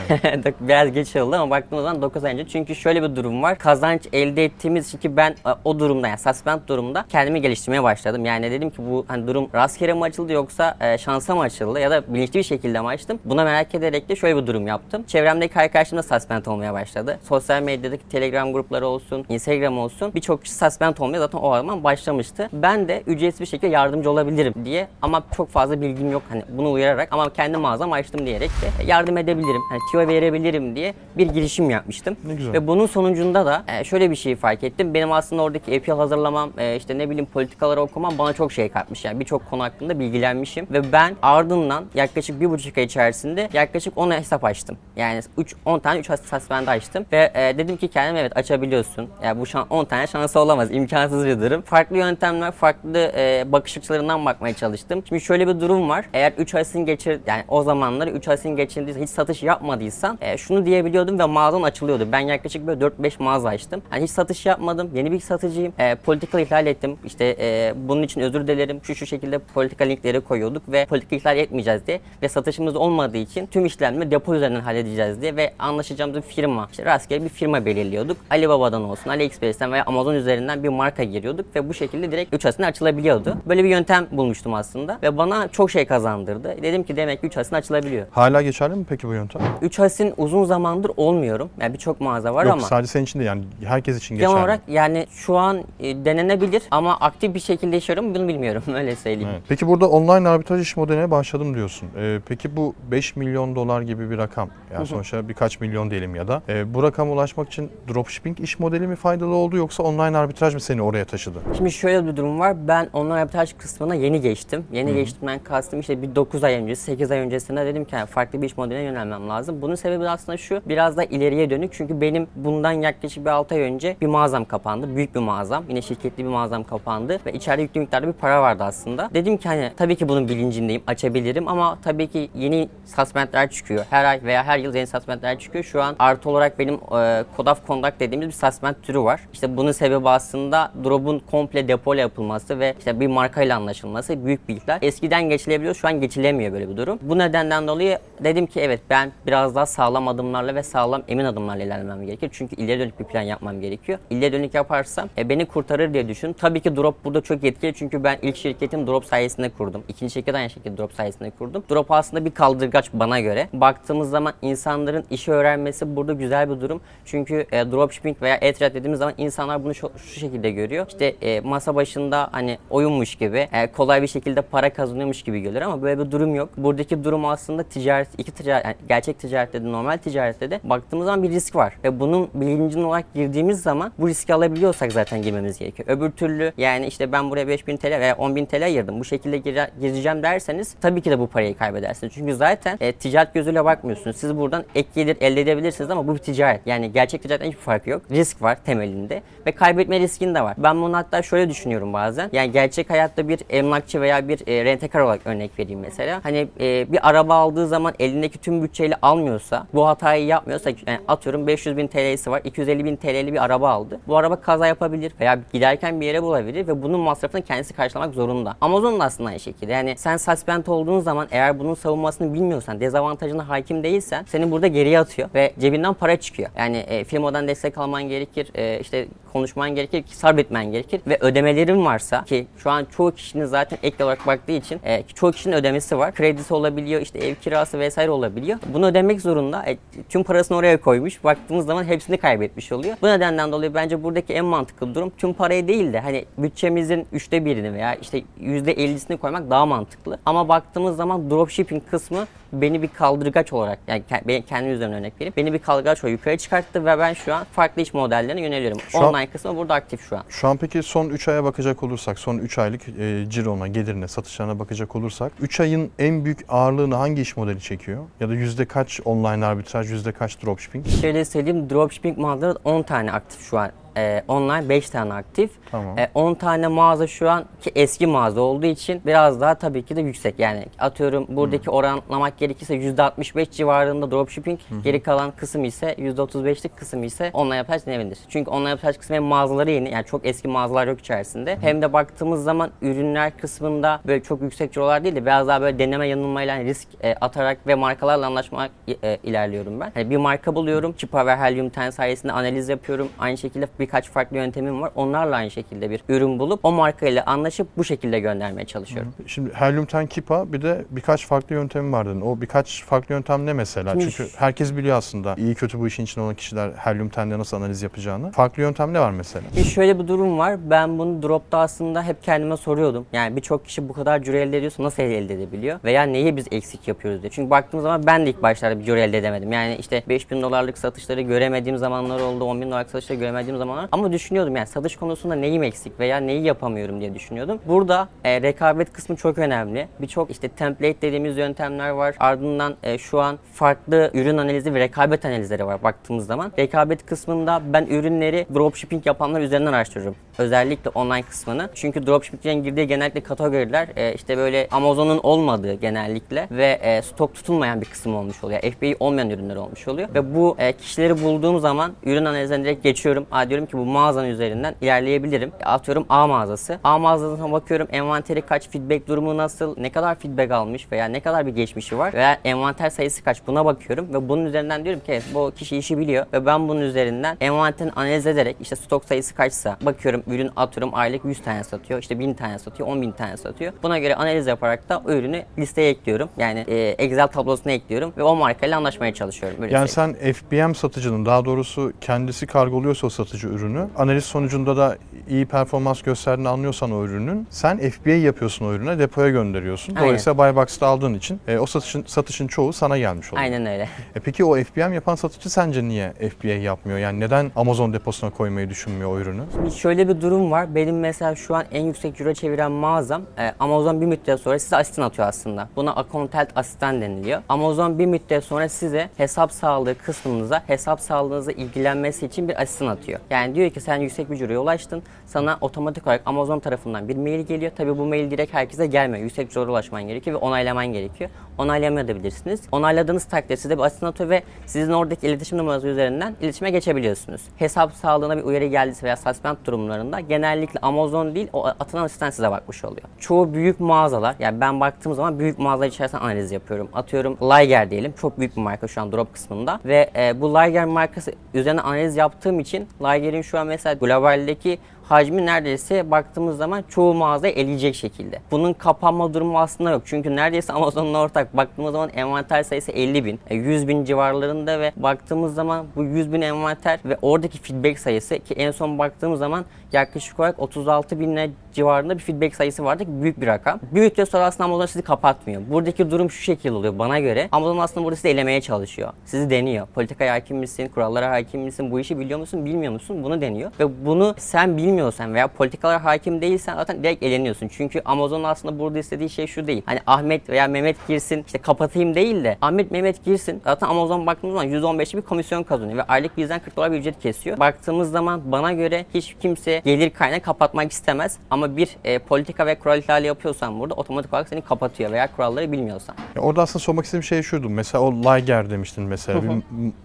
[0.60, 2.48] Biraz geç oldu ama baktığımız zaman 9 ay önce.
[2.48, 3.58] Çünkü şöyle bir durum var.
[3.58, 8.24] Kazanç elde ettiğimiz için ki ben e, o durumda yani suspend durumda kendimi geliştirmeye başladım.
[8.24, 11.90] Yani dedim ki bu hani durum rastgele mi açıldı yoksa e, şansa mı açıldı ya
[11.90, 13.18] da bilinçli bir şekilde mi açtım?
[13.24, 15.02] Buna merak ederek de şöyle bir durum yaptım.
[15.06, 17.18] Çevremdeki arkadaşlarım da suspend olmaya başladı.
[17.28, 22.48] Sosyal medyadaki Telegram grupları olsun, Instagram olsun birçok kişi suspend olmaya zaten o zaman başlamıştı.
[22.52, 26.72] Ben de ücretsiz bir şekilde yardımcı olabilirim diye ama çok fazla bilgim yok hani bunu
[26.72, 31.70] uyararak ama kendi mağazamı açtım diyerek de yardım edebilirim, hani tüyo verebilirim diye bir girişim
[31.70, 32.16] yapmıştım.
[32.24, 32.52] Ne güzel.
[32.52, 34.94] Ve bunun sonucunda da e, şöyle bir şey fark ettim.
[34.94, 39.04] Benim aslında oradaki API hazırlamam, e, işte ne bileyim politikaları okumam bana çok şey katmış.
[39.04, 40.66] Yani birçok konu hakkında bilgilenmişim.
[40.70, 44.76] Ve ben ardından yaklaşık bir buçuk ay içerisinde yaklaşık 10 hesap açtım.
[44.96, 47.06] Yani 3 10 tane 3 suspend açtım.
[47.12, 49.08] Ve e, dedim ki kendime evet açabiliyorsun.
[49.24, 50.70] Yani bu şan 10 tane şansı olamaz.
[50.70, 51.62] imkansız bir durum.
[51.62, 55.02] Farklı yöntemler, farklı e, bakış açılarından bakmaya çalıştım.
[55.08, 56.04] Şimdi şöyle bir durum var.
[56.12, 60.66] Eğer 3 ayısını geçir yani o zamanları 3 ayısını geçirdiysen hiç satış yapmadıysan e, şunu
[60.66, 62.08] diyebiliyordum ve mağazan açılıyordu.
[62.12, 63.82] Ben yaklaşık böyle 4-5 mağaza açtım.
[63.90, 64.90] Hani hiç satış yapmadım.
[64.94, 65.72] Yeni bir satıcıyım.
[65.78, 66.98] E, politika ihlal ettim.
[67.04, 68.80] İşte e, bunun için özür dilerim.
[68.82, 73.46] Şu şu şekilde politika linkleri koyuyorduk ve politika ihlal etmeyeceğiz diye ve satışımız olmadığı için
[73.46, 78.16] tüm işlemleri depo üzerinden halledeceğiz diye ve anlaşacağımız bir firma, işte rastgele bir firma belirliyorduk.
[78.30, 82.66] Alibaba'dan olsun, AliExpress'ten veya Amazon üzerinden bir marka giriyorduk ve bu şekilde direkt 3 asını
[82.66, 83.36] açılabiliyordu.
[83.46, 86.62] Böyle bir yöntem bulmuştum aslında ve bana çok şey kazandırdı.
[86.62, 88.06] Dedim ki demek ki 3 asını açılabiliyor.
[88.10, 89.42] Hala geçerli mi peki bu yöntem?
[89.62, 91.50] 3 asin uzun zamandır olmuyorum.
[91.60, 94.30] Yani birçok mağaza var Yok ama sadece senin için de yani herkes için geçerli.
[94.30, 98.96] genel olarak yani şu an e, denenebilir ama aktif bir şekilde yaşıyorum bunu bilmiyorum öyle
[98.96, 99.28] söyleyeyim.
[99.32, 99.42] Evet.
[99.48, 101.88] Peki burada online arbitraj iş modeline başladım diyorsun.
[101.96, 104.48] Ee, peki bu 5 milyon dolar gibi bir rakam.
[104.74, 106.42] Yani sonuçta birkaç milyon diyelim ya da.
[106.48, 110.60] Ee, bu rakama ulaşmak için dropshipping iş modeli mi faydalı oldu yoksa online arbitraj mı
[110.60, 111.38] seni oraya taşıdı?
[111.56, 112.68] Şimdi şöyle bir durum var.
[112.68, 114.64] Ben online arbitraj kısmına yeni geçtim.
[114.72, 118.42] Yeni geçtimden kastım işte bir 9 ay önce, 8 ay öncesinde dedim ki yani farklı
[118.42, 119.62] bir iş modeline yönelmem lazım.
[119.62, 120.60] Bunun sebebi aslında şu.
[120.66, 121.72] Biraz da ileriye dönük.
[121.72, 124.96] Çünkü benim bundan yaklaşık bir 6 ay önce bir mağazam kapandı.
[124.96, 125.64] Büyük bir mağazam.
[125.68, 127.01] Yine şirketli bir mağazam kapandı.
[127.08, 129.10] Ve içeride yüklü miktarda bir para vardı aslında.
[129.14, 130.82] Dedim ki hani tabii ki bunun bilincindeyim.
[130.86, 133.84] Açabilirim ama tabii ki yeni suspendler çıkıyor.
[133.90, 135.64] Her ay veya her yıl yeni suspendler çıkıyor.
[135.64, 137.68] Şu an artı olarak benim e, Code of
[138.00, 139.20] dediğimiz bir suspend türü var.
[139.32, 144.56] İşte bunun sebebi aslında drop'un komple depoyla yapılması ve işte bir markayla anlaşılması büyük bir
[144.56, 144.78] ihlal.
[144.82, 146.98] Eskiden geçilebiliyor, şu an geçilemiyor böyle bir durum.
[147.02, 151.62] Bu nedenden dolayı dedim ki evet ben biraz daha sağlam adımlarla ve sağlam emin adımlarla
[151.62, 152.30] ilerlemem gerekir.
[152.32, 153.98] Çünkü ileri dönük bir plan yapmam gerekiyor.
[154.10, 156.32] İleri dönük yaparsam e, beni kurtarır diye düşün.
[156.32, 159.82] Tabii ki drop burada çok etkili çünkü ben ilk şirketim drop sayesinde kurdum.
[159.88, 161.64] İkinci şirket aynı şekilde drop sayesinde kurdum.
[161.70, 163.48] Drop aslında bir kaldırgaç bana göre.
[163.52, 166.80] Baktığımız zaman insanların işi öğrenmesi burada güzel bir durum.
[167.04, 170.86] Çünkü e, dropshipping veya e-ticaret dediğimiz zaman insanlar bunu şu, şu şekilde görüyor.
[170.88, 175.60] İşte e, masa başında hani oyunmuş gibi, e, kolay bir şekilde para kazanıyormuş gibi görülür
[175.60, 176.48] ama böyle bir durum yok.
[176.56, 181.22] Buradaki durum aslında ticaret, iki ticaret, yani gerçek ticarette de normal ticarette de baktığımız zaman
[181.22, 181.74] bir risk var.
[181.84, 185.88] Ve bunun bilincin olarak girdiğimiz zaman bu riski alabiliyorsak zaten girmemiz gerekiyor.
[185.88, 189.00] Öbür türlü yani işte ben buraya 5000 TL veya 10.000 TL ayırdım.
[189.00, 192.12] Bu şekilde gire- gireceğim derseniz tabii ki de bu parayı kaybedersiniz.
[192.14, 194.16] Çünkü zaten e, ticaret gözüyle bakmıyorsunuz.
[194.16, 196.60] Siz buradan ek gelir elde edebilirsiniz ama bu bir ticaret.
[196.66, 198.02] Yani gerçek ticaretten hiçbir farkı yok.
[198.10, 200.54] Risk var temelinde ve kaybetme riskin de var.
[200.58, 202.28] Ben bunu hatta şöyle düşünüyorum bazen.
[202.32, 206.20] Yani gerçek hayatta bir emlakçı veya bir e, rentekar olarak örnek vereyim mesela.
[206.22, 211.46] Hani e, bir araba aldığı zaman elindeki tüm bütçeyle almıyorsa, bu hatayı yapmıyorsa yani atıyorum
[211.46, 214.00] 500 bin TL'si var, 250 bin TL'li bir araba aldı.
[214.08, 218.56] Bu araba kaza yapabilir veya giderken bir yere bulabilir ve bunun masrafını kendisi karşılamak zorunda.
[218.60, 219.72] Amazon da aslında aynı şekilde.
[219.72, 224.98] Yani sen suspend olduğun zaman eğer bunun savunmasını bilmiyorsan, dezavantajına hakim değilsen seni burada geriye
[224.98, 226.50] atıyor ve cebinden para çıkıyor.
[226.58, 232.24] Yani e, firmadan destek alman gerekir, e, işte konuşman gerekir, sabretmen gerekir ve ödemelerin varsa
[232.24, 236.14] ki şu an çoğu kişinin zaten ek olarak baktığı için e, çoğu kişinin ödemesi var.
[236.14, 238.58] Kredisi olabiliyor, işte ev kirası vesaire olabiliyor.
[238.74, 239.64] Bunu ödemek zorunda.
[239.66, 241.24] E, tüm parasını oraya koymuş.
[241.24, 242.96] Baktığımız zaman hepsini kaybetmiş oluyor.
[243.02, 246.24] Bu nedenden dolayı bence buradaki en mantıklı durum tüm parayı değil de hani
[246.62, 250.18] bütçemizin üçte birini veya işte yüzde ellisini koymak daha mantıklı.
[250.26, 255.34] Ama baktığımız zaman dropshipping kısmı beni bir kaldırgaç olarak yani ben kendim üzerinden örnek vereyim.
[255.36, 258.80] Beni bir kaldırgaç olarak yukarı çıkarttı ve ben şu an farklı iş modellerine yöneliyorum.
[258.88, 260.22] Şu an- Online kısmı burada aktif şu an.
[260.28, 264.58] Şu an peki son 3 aya bakacak olursak, son 3 aylık e, cirona, gelirine, satışlarına
[264.58, 268.04] bakacak olursak 3 ayın en büyük ağırlığını hangi iş modeli çekiyor?
[268.20, 270.86] Ya da yüzde kaç online arbitraj, yüzde kaç dropshipping?
[271.00, 275.50] Şöyle söyleyeyim dropshipping mağazaları 10 tane aktif şu an e, online 5 tane aktif.
[275.70, 275.98] Tamam.
[275.98, 279.96] E, 10 tane mağaza şu an ki eski mağaza olduğu için biraz daha tabii ki
[279.96, 280.38] de yüksek.
[280.38, 287.30] Yani atıyorum buradaki oranlamak gerekirse %65 civarında dropshipping, geri kalan kısım ise %35'lik kısım ise
[287.32, 288.18] online yapılaç denebilir.
[288.28, 291.58] Çünkü online yapılaç kısmı hem mağazaları yeni yani çok eski mağazalar yok içerisinde.
[291.60, 295.78] Hem de baktığımız zaman ürünler kısmında böyle çok yüksek cirolar değil de biraz daha böyle
[295.78, 298.70] deneme yanılmayla hani risk e, atarak ve markalarla anlaşmak
[299.02, 299.90] e, ilerliyorum ben.
[299.94, 300.92] Hani bir marka buluyorum.
[300.92, 303.08] Chipa ve Helium 10 sayesinde analiz yapıyorum.
[303.18, 304.90] Aynı şekilde birkaç farklı yöntemim var.
[304.94, 309.14] Onlarla aynı şekilde bir ürün bulup o markayla anlaşıp bu şekilde göndermeye çalışıyorum.
[309.26, 312.14] Şimdi Helium 10 Kipa bir de birkaç farklı yöntemi vardı.
[312.24, 313.92] O birkaç farklı yöntem ne mesela?
[313.92, 317.56] Şimdi Çünkü herkes biliyor aslında iyi kötü bu işin içinde olan kişiler Helium 10'de nasıl
[317.56, 318.32] analiz yapacağını.
[318.32, 319.44] Farklı yöntem ne var mesela?
[319.56, 320.70] Bir şöyle bir durum var.
[320.70, 323.06] Ben bunu dropta aslında hep kendime soruyordum.
[323.12, 325.80] Yani birçok kişi bu kadar cüre elde ediyorsa nasıl elde edebiliyor?
[325.84, 327.30] Veya neyi biz eksik yapıyoruz diye.
[327.30, 329.52] Çünkü baktığım zaman ben de ilk başlarda bir cüre elde edemedim.
[329.52, 332.44] Yani işte 5000 dolarlık satışları göremediğim zamanlar oldu.
[332.44, 333.88] 10 bin dolarlık satışları göremediğim zamanlar.
[333.92, 337.58] Ama düşünüyordum yani satış konusunda neyim eksik veya neyi yapamıyorum diye düşünüyordum.
[337.66, 339.88] Burada e, rekabet kısmı çok önemli.
[340.00, 342.14] Birçok işte template dediğimiz yöntemler var.
[342.18, 346.52] Ardından e, şu an farklı ürün analizi ve rekabet analizleri var baktığımız zaman.
[346.58, 350.16] Rekabet kısmında ben ürünleri dropshipping yapanlar üzerinden araştırıyorum.
[350.38, 351.68] Özellikle online kısmını.
[351.74, 357.80] Çünkü dropshipping'in girdiği genellikle kategoriler e, işte böyle Amazon'un olmadığı genellikle ve e, stok tutulmayan
[357.80, 358.60] bir kısım olmuş oluyor.
[358.60, 360.08] FBA olmayan ürünler olmuş oluyor.
[360.14, 363.26] Ve bu e, kişileri bulduğum zaman ürün analizine direkt geçiyorum.
[363.30, 365.52] Aa, diyorum ki bu mağazanın üzerinden ilerleyebilirim.
[365.60, 366.78] E, Atıyorum A mağazası.
[366.84, 371.46] A mağazasına bakıyorum envanteri kaç, feedback durumu nasıl, ne kadar feedback almış veya ne kadar
[371.46, 375.24] bir geçmişi var veya envanter sayısı kaç buna bakıyorum ve bunun üzerinden diyorum ki evet,
[375.34, 379.76] bu kişi işi biliyor ve ben bunun üzerinden envanterini analiz ederek işte stok sayısı kaçsa
[379.82, 383.72] bakıyorum ürün atıyorum aylık 100 tane satıyor işte 1000 tane satıyor 10 bin tane satıyor.
[383.82, 386.28] Buna göre analiz yaparak da ürünü listeye ekliyorum.
[386.38, 389.58] Yani e, Excel tablosuna ekliyorum ve o markayla anlaşmaya çalışıyorum.
[389.60, 394.98] Böyle Yani sen FBM satıcının daha doğrusu kendisi kargoluyorsa o satıcı ürünü, analiz sonucunda da
[395.28, 399.96] iyi performans gösterdiğini anlıyorsan o ürünün, sen FBA yapıyorsun o ürüne, depoya gönderiyorsun.
[399.96, 403.42] Dolayısıyla buy box'ta aldığın için e, o satışın satışın çoğu sana gelmiş oluyor.
[403.42, 403.88] Aynen öyle.
[404.14, 406.98] E peki o FBM yapan satıcı sence niye FBA yapmıyor?
[406.98, 409.42] Yani neden Amazon deposuna koymayı düşünmüyor o ürünü?
[409.52, 410.74] Şimdi şöyle bir durum var.
[410.74, 414.76] Benim mesela şu an en yüksek euro çeviren mağazam e, Amazon bir müddet sonra size
[414.76, 415.68] asistan atıyor aslında.
[415.76, 417.42] Buna accountant asistan deniliyor.
[417.48, 423.20] Amazon bir müddet sonra size hesap sağlığı kısmınıza hesap sağlığınızla ilgilenmesi için bir asistan atıyor.
[423.30, 425.02] Yani diyor ki sen yüksek bir ciroya ulaştın.
[425.32, 427.72] Sana otomatik olarak Amazon tarafından bir mail geliyor.
[427.76, 429.22] Tabii bu mail direkt herkese gelmiyor.
[429.22, 431.30] Yüksek ciroya ulaşman gerekiyor ve onaylaman gerekiyor.
[431.58, 432.62] Onaylamayabilirsiniz.
[432.72, 437.40] Onayladığınız takdirde size bir asistan ve sizin oradaki iletişim numarası üzerinden iletişime geçebiliyorsunuz.
[437.56, 442.50] Hesap sağlığına bir uyarı geldiyse veya suspend durumlarında genellikle Amazon değil o atılan asistan size
[442.50, 443.08] bakmış oluyor.
[443.18, 446.88] Çoğu büyük mağazalar yani ben baktığım zaman büyük mağazalar içerisinde analiz yapıyorum.
[446.92, 450.84] Atıyorum Liger diyelim çok büyük bir marka şu an drop kısmında ve e, bu Liger
[450.84, 454.78] markası üzerine analiz yaptığım için Liger'in şu an mesela globaldeki
[455.12, 458.38] hacmi neredeyse baktığımız zaman çoğu mağazayı eleyecek şekilde.
[458.50, 460.02] Bunun kapanma durumu aslında yok.
[460.04, 461.56] Çünkü neredeyse Amazon'la ortak.
[461.56, 466.32] Baktığımız zaman envanter sayısı 50 bin, e, 100 bin civarlarında ve baktığımız zaman bu 100
[466.32, 471.50] bin envanter ve oradaki feedback sayısı ki en son baktığımız zaman yaklaşık olarak 36 binler
[471.72, 473.80] civarında bir feedback sayısı vardı ki büyük bir rakam.
[473.92, 475.62] Bir müddet sonra aslında Amazon sizi kapatmıyor.
[475.70, 477.48] Buradaki durum şu şekilde oluyor bana göre.
[477.52, 479.12] Amazon aslında burada sizi elemeye çalışıyor.
[479.24, 479.86] Sizi deniyor.
[479.86, 483.70] Politikaya hakim misin, kurallara hakim misin, bu işi biliyor musun, bilmiyor musun bunu deniyor.
[483.80, 487.68] Ve bunu sen bilmiyorsan veya politikalara hakim değilsen zaten direkt eleniyorsun.
[487.68, 489.82] Çünkü Amazon aslında burada istediği şey şu değil.
[489.86, 493.60] Hani Ahmet veya Mehmet girsin işte kapatayım değil de Ahmet Mehmet girsin.
[493.64, 497.20] Zaten Amazon baktığımız zaman %15'li bir komisyon kazanıyor ve aylık bizden 40 dolar bir ücret
[497.20, 497.58] kesiyor.
[497.58, 501.36] Baktığımız zaman bana göre hiç kimse gelir kaynağı kapatmak istemez.
[501.50, 505.72] Ama bir e, politika ve kural ihlali yapıyorsan burada otomatik olarak seni kapatıyor veya kuralları
[505.72, 506.14] bilmiyorsan.
[506.36, 507.68] Ya orada aslında sormak istediğim şey şuydu.
[507.70, 509.42] Mesela o Liger demiştin mesela.
[509.42, 509.48] bir,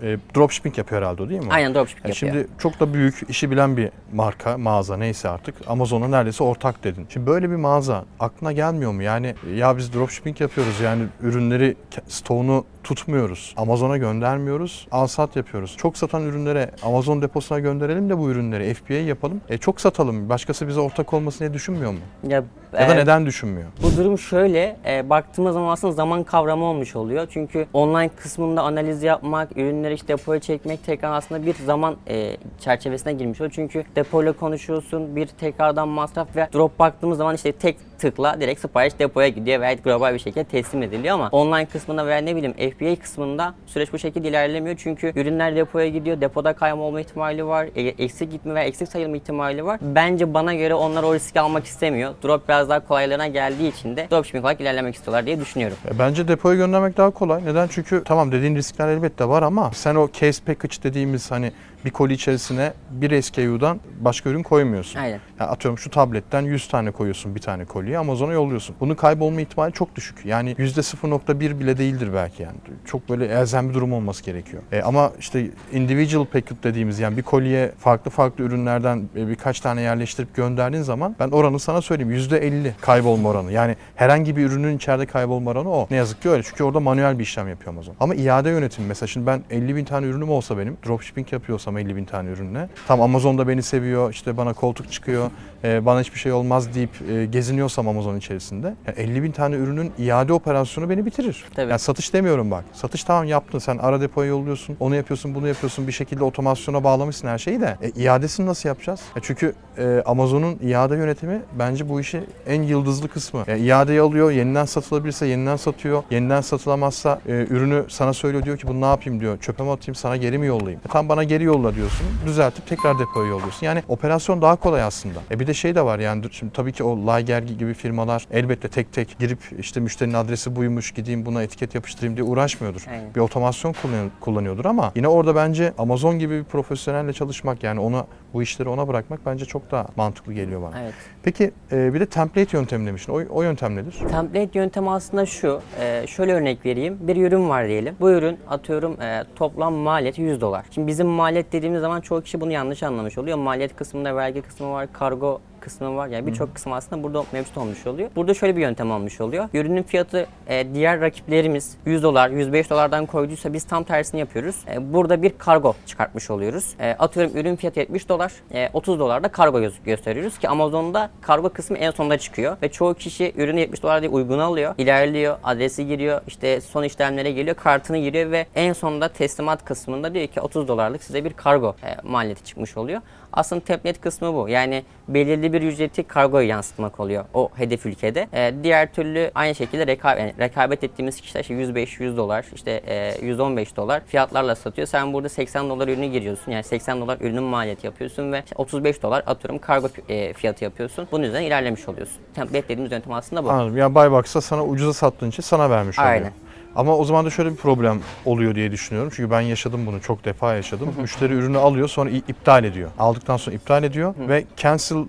[0.08, 1.48] e, dropshipping yapıyor herhalde o değil mi?
[1.52, 2.46] Aynen dropshipping Yani yapıyor.
[2.46, 5.56] şimdi çok da büyük, işi bilen bir marka, mağaza neyse artık.
[5.68, 7.08] Amazon'a neredeyse ortak dedin.
[7.10, 9.04] Şimdi böyle bir mağaza aklına gelmiyor mu?
[9.04, 11.76] Yani ya biz dropshipping yapıyoruz yani ürünleri,
[12.08, 13.54] stoğunu tutmuyoruz.
[13.58, 14.88] Amazon'a göndermiyoruz.
[14.92, 15.76] Al sat yapıyoruz.
[15.78, 19.42] Çok satan ürünlere Amazon deposuna gönderelim de bu ürünleri FBA yapalım.
[19.50, 20.30] E çok satalım.
[20.30, 22.00] Başkası bize ortak olmasını diye düşünmüyor mu?
[22.28, 23.68] Ya, Ya da e, neden düşünmüyor?
[23.84, 27.28] Bu durum şöyle, e, baktığımız zaman aslında zaman kavramı olmuş oluyor.
[27.32, 33.14] Çünkü online kısmında analiz yapmak, ürünleri işte depoya çekmek tekrar aslında bir zaman e, çerçevesine
[33.14, 33.54] girmiş oluyor.
[33.56, 39.00] Çünkü depoyla konuşuyorsun, bir tekrardan masraf ve drop baktığımız zaman işte tek tıkla direkt sipariş
[39.00, 42.96] depoya gidiyor veya global bir şekilde teslim ediliyor ama online kısmında veya ne bileyim FBA
[43.02, 47.82] kısmında süreç bu şekilde ilerlemiyor çünkü ürünler depoya gidiyor, depoda kayma olma ihtimali var, e-
[48.04, 49.80] eksik gitme veya eksik sayılma ihtimali var.
[49.82, 52.14] Bence bana göre onlar o riski almak istemiyor.
[52.24, 55.78] Drop biraz daha kolaylarına geldiği için de dropshipping olarak ilerlemek istiyorlar diye düşünüyorum.
[55.96, 57.46] E, Bence depoya göndermek daha kolay.
[57.46, 57.68] Neden?
[57.68, 61.52] Çünkü tamam dediğin riskler elbette var ama sen o case package dediğimiz hani
[61.88, 65.00] bir koli içerisine bir SKU'dan başka ürün koymuyorsun.
[65.00, 65.20] Aynen.
[65.40, 68.76] Ya atıyorum şu tabletten 100 tane koyuyorsun bir tane kolyeyi Amazon'a yolluyorsun.
[68.80, 70.26] Bunun kaybolma ihtimali çok düşük.
[70.26, 72.56] Yani %0.1 bile değildir belki yani.
[72.86, 74.64] Çok böyle elzem bir durum olması gerekiyor.
[74.72, 79.82] E, ama işte individual packet dediğimiz yani bir kolye farklı farklı ürünlerden e, birkaç tane
[79.82, 83.52] yerleştirip gönderdiğin zaman ben oranı sana söyleyeyim %50 kaybolma oranı.
[83.52, 85.88] Yani herhangi bir ürünün içeride kaybolma oranı o.
[85.92, 86.44] Ne yazık ki öyle.
[86.44, 87.96] Çünkü orada manuel bir işlem yapıyor Amazon.
[88.00, 91.96] Ama iade yönetimi mesela şimdi ben 50 bin tane ürünüm olsa benim dropshipping yapıyorsam 50
[91.96, 92.70] bin tane ürünle.
[92.88, 95.32] Tam Amazon'da beni seviyor işte bana koltuk çıkıyor
[95.64, 100.34] bana hiçbir şey olmaz deyip e, geziniyorsam Amazon içerisinde yani 50 bin tane ürünün iade
[100.34, 101.46] operasyonu beni bitirir.
[101.56, 101.70] Tabii.
[101.70, 102.64] Yani satış demiyorum bak.
[102.74, 107.28] Satış tamam yaptın sen ara depoya yolluyorsun onu yapıyorsun bunu yapıyorsun bir şekilde otomasyona bağlamışsın
[107.28, 109.02] her şeyi de e, iadesini nasıl yapacağız?
[109.16, 113.44] E, çünkü e, Amazon'un iade yönetimi bence bu işi en yıldızlı kısmı.
[113.48, 116.04] E, iadeyi alıyor yeniden satılabilirse yeniden satıyor.
[116.12, 119.38] Yeniden satılamazsa e, ürünü sana söylüyor diyor ki bunu ne yapayım diyor.
[119.38, 120.82] Çöpe mi atayım sana geri mi yollayayım?
[120.86, 122.08] E, tam bana geri yolla diyorsun.
[122.26, 123.66] Düzeltip tekrar depoya yolluyorsun.
[123.66, 125.20] Yani operasyon daha kolay aslında.
[125.32, 128.68] E, bir de şey de var yani şimdi tabii ki o Liger gibi firmalar elbette
[128.68, 132.86] tek tek girip işte müşterinin adresi buymuş gideyim buna etiket yapıştırayım diye uğraşmıyordur.
[132.92, 133.16] Aynen.
[133.16, 138.06] Bir otomasyon kullanıyor- kullanıyordur ama yine orada bence Amazon gibi bir profesyonelle çalışmak yani ona
[138.34, 140.82] bu işleri ona bırakmak bence çok daha mantıklı geliyor bana.
[140.82, 140.94] Evet.
[141.24, 143.14] Peki e, bir de template yöntemi demiştin.
[143.14, 143.96] O, o yöntem nedir?
[144.12, 145.62] Template yöntemi aslında şu.
[145.82, 146.98] e, şöyle örnek vereyim.
[147.02, 147.96] Bir ürün var diyelim.
[148.00, 150.66] Bu ürün atıyorum e, toplam maliyeti 100 dolar.
[150.72, 153.38] Şimdi bizim maliyet dediğimiz zaman çoğu kişi bunu yanlış anlamış oluyor.
[153.38, 156.08] Maliyet kısmında vergi kısmı var, kargo kısmı var.
[156.08, 158.10] Yani birçok kısım aslında burada mevcut olmuş oluyor.
[158.16, 159.50] Burada şöyle bir yöntem olmuş oluyor.
[159.54, 164.56] Ürünün fiyatı e, diğer rakiplerimiz 100 dolar, 105 dolardan koyduysa biz tam tersini yapıyoruz.
[164.74, 166.76] E, burada bir kargo çıkartmış oluyoruz.
[166.80, 171.10] E, atıyorum ürün fiyatı 70 dolar, e, 30 dolar da kargo göz- gösteriyoruz ki Amazon'da
[171.22, 174.76] kargo kısmı en sonunda çıkıyor ve çoğu kişi ürünü 70 dolar diye uygun alıyor.
[174.78, 180.28] ilerliyor, adresi giriyor, işte son işlemlere geliyor, kartını giriyor ve en sonunda teslimat kısmında diyor
[180.28, 183.02] ki 30 dolarlık size bir kargo e, maliyeti çıkmış oluyor.
[183.38, 184.50] Aslında template kısmı bu.
[184.50, 188.28] Yani belirli bir ücreti kargoya yansıtmak oluyor o hedef ülkede.
[188.34, 193.26] E, diğer türlü aynı şekilde rekabet, yani rekabet ettiğimiz kişiler işte 105-100 dolar, işte e,
[193.26, 194.88] 115 dolar fiyatlarla satıyor.
[194.88, 196.52] Sen burada 80 dolar ürünü giriyorsun.
[196.52, 201.08] Yani 80 dolar ürünün maliyeti yapıyorsun ve işte 35 dolar atıyorum kargo e, fiyatı yapıyorsun.
[201.12, 202.18] Bunun üzerine ilerlemiş oluyorsun.
[202.36, 203.52] Template dediğimiz yöntem aslında bu.
[203.52, 203.78] Anladım.
[203.78, 206.12] Yani Buybox'a sana ucuza sattığın için sana vermiş oluyor.
[206.12, 206.32] Aynen.
[206.78, 209.12] Ama o zaman da şöyle bir problem oluyor diye düşünüyorum.
[209.16, 210.94] Çünkü ben yaşadım bunu, çok defa yaşadım.
[211.02, 212.90] Müşteri ürünü alıyor sonra iptal ediyor.
[213.00, 215.06] Aldıktan sonra iptal ediyor ve cancel e,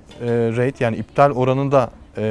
[0.56, 1.90] rate yani iptal oranında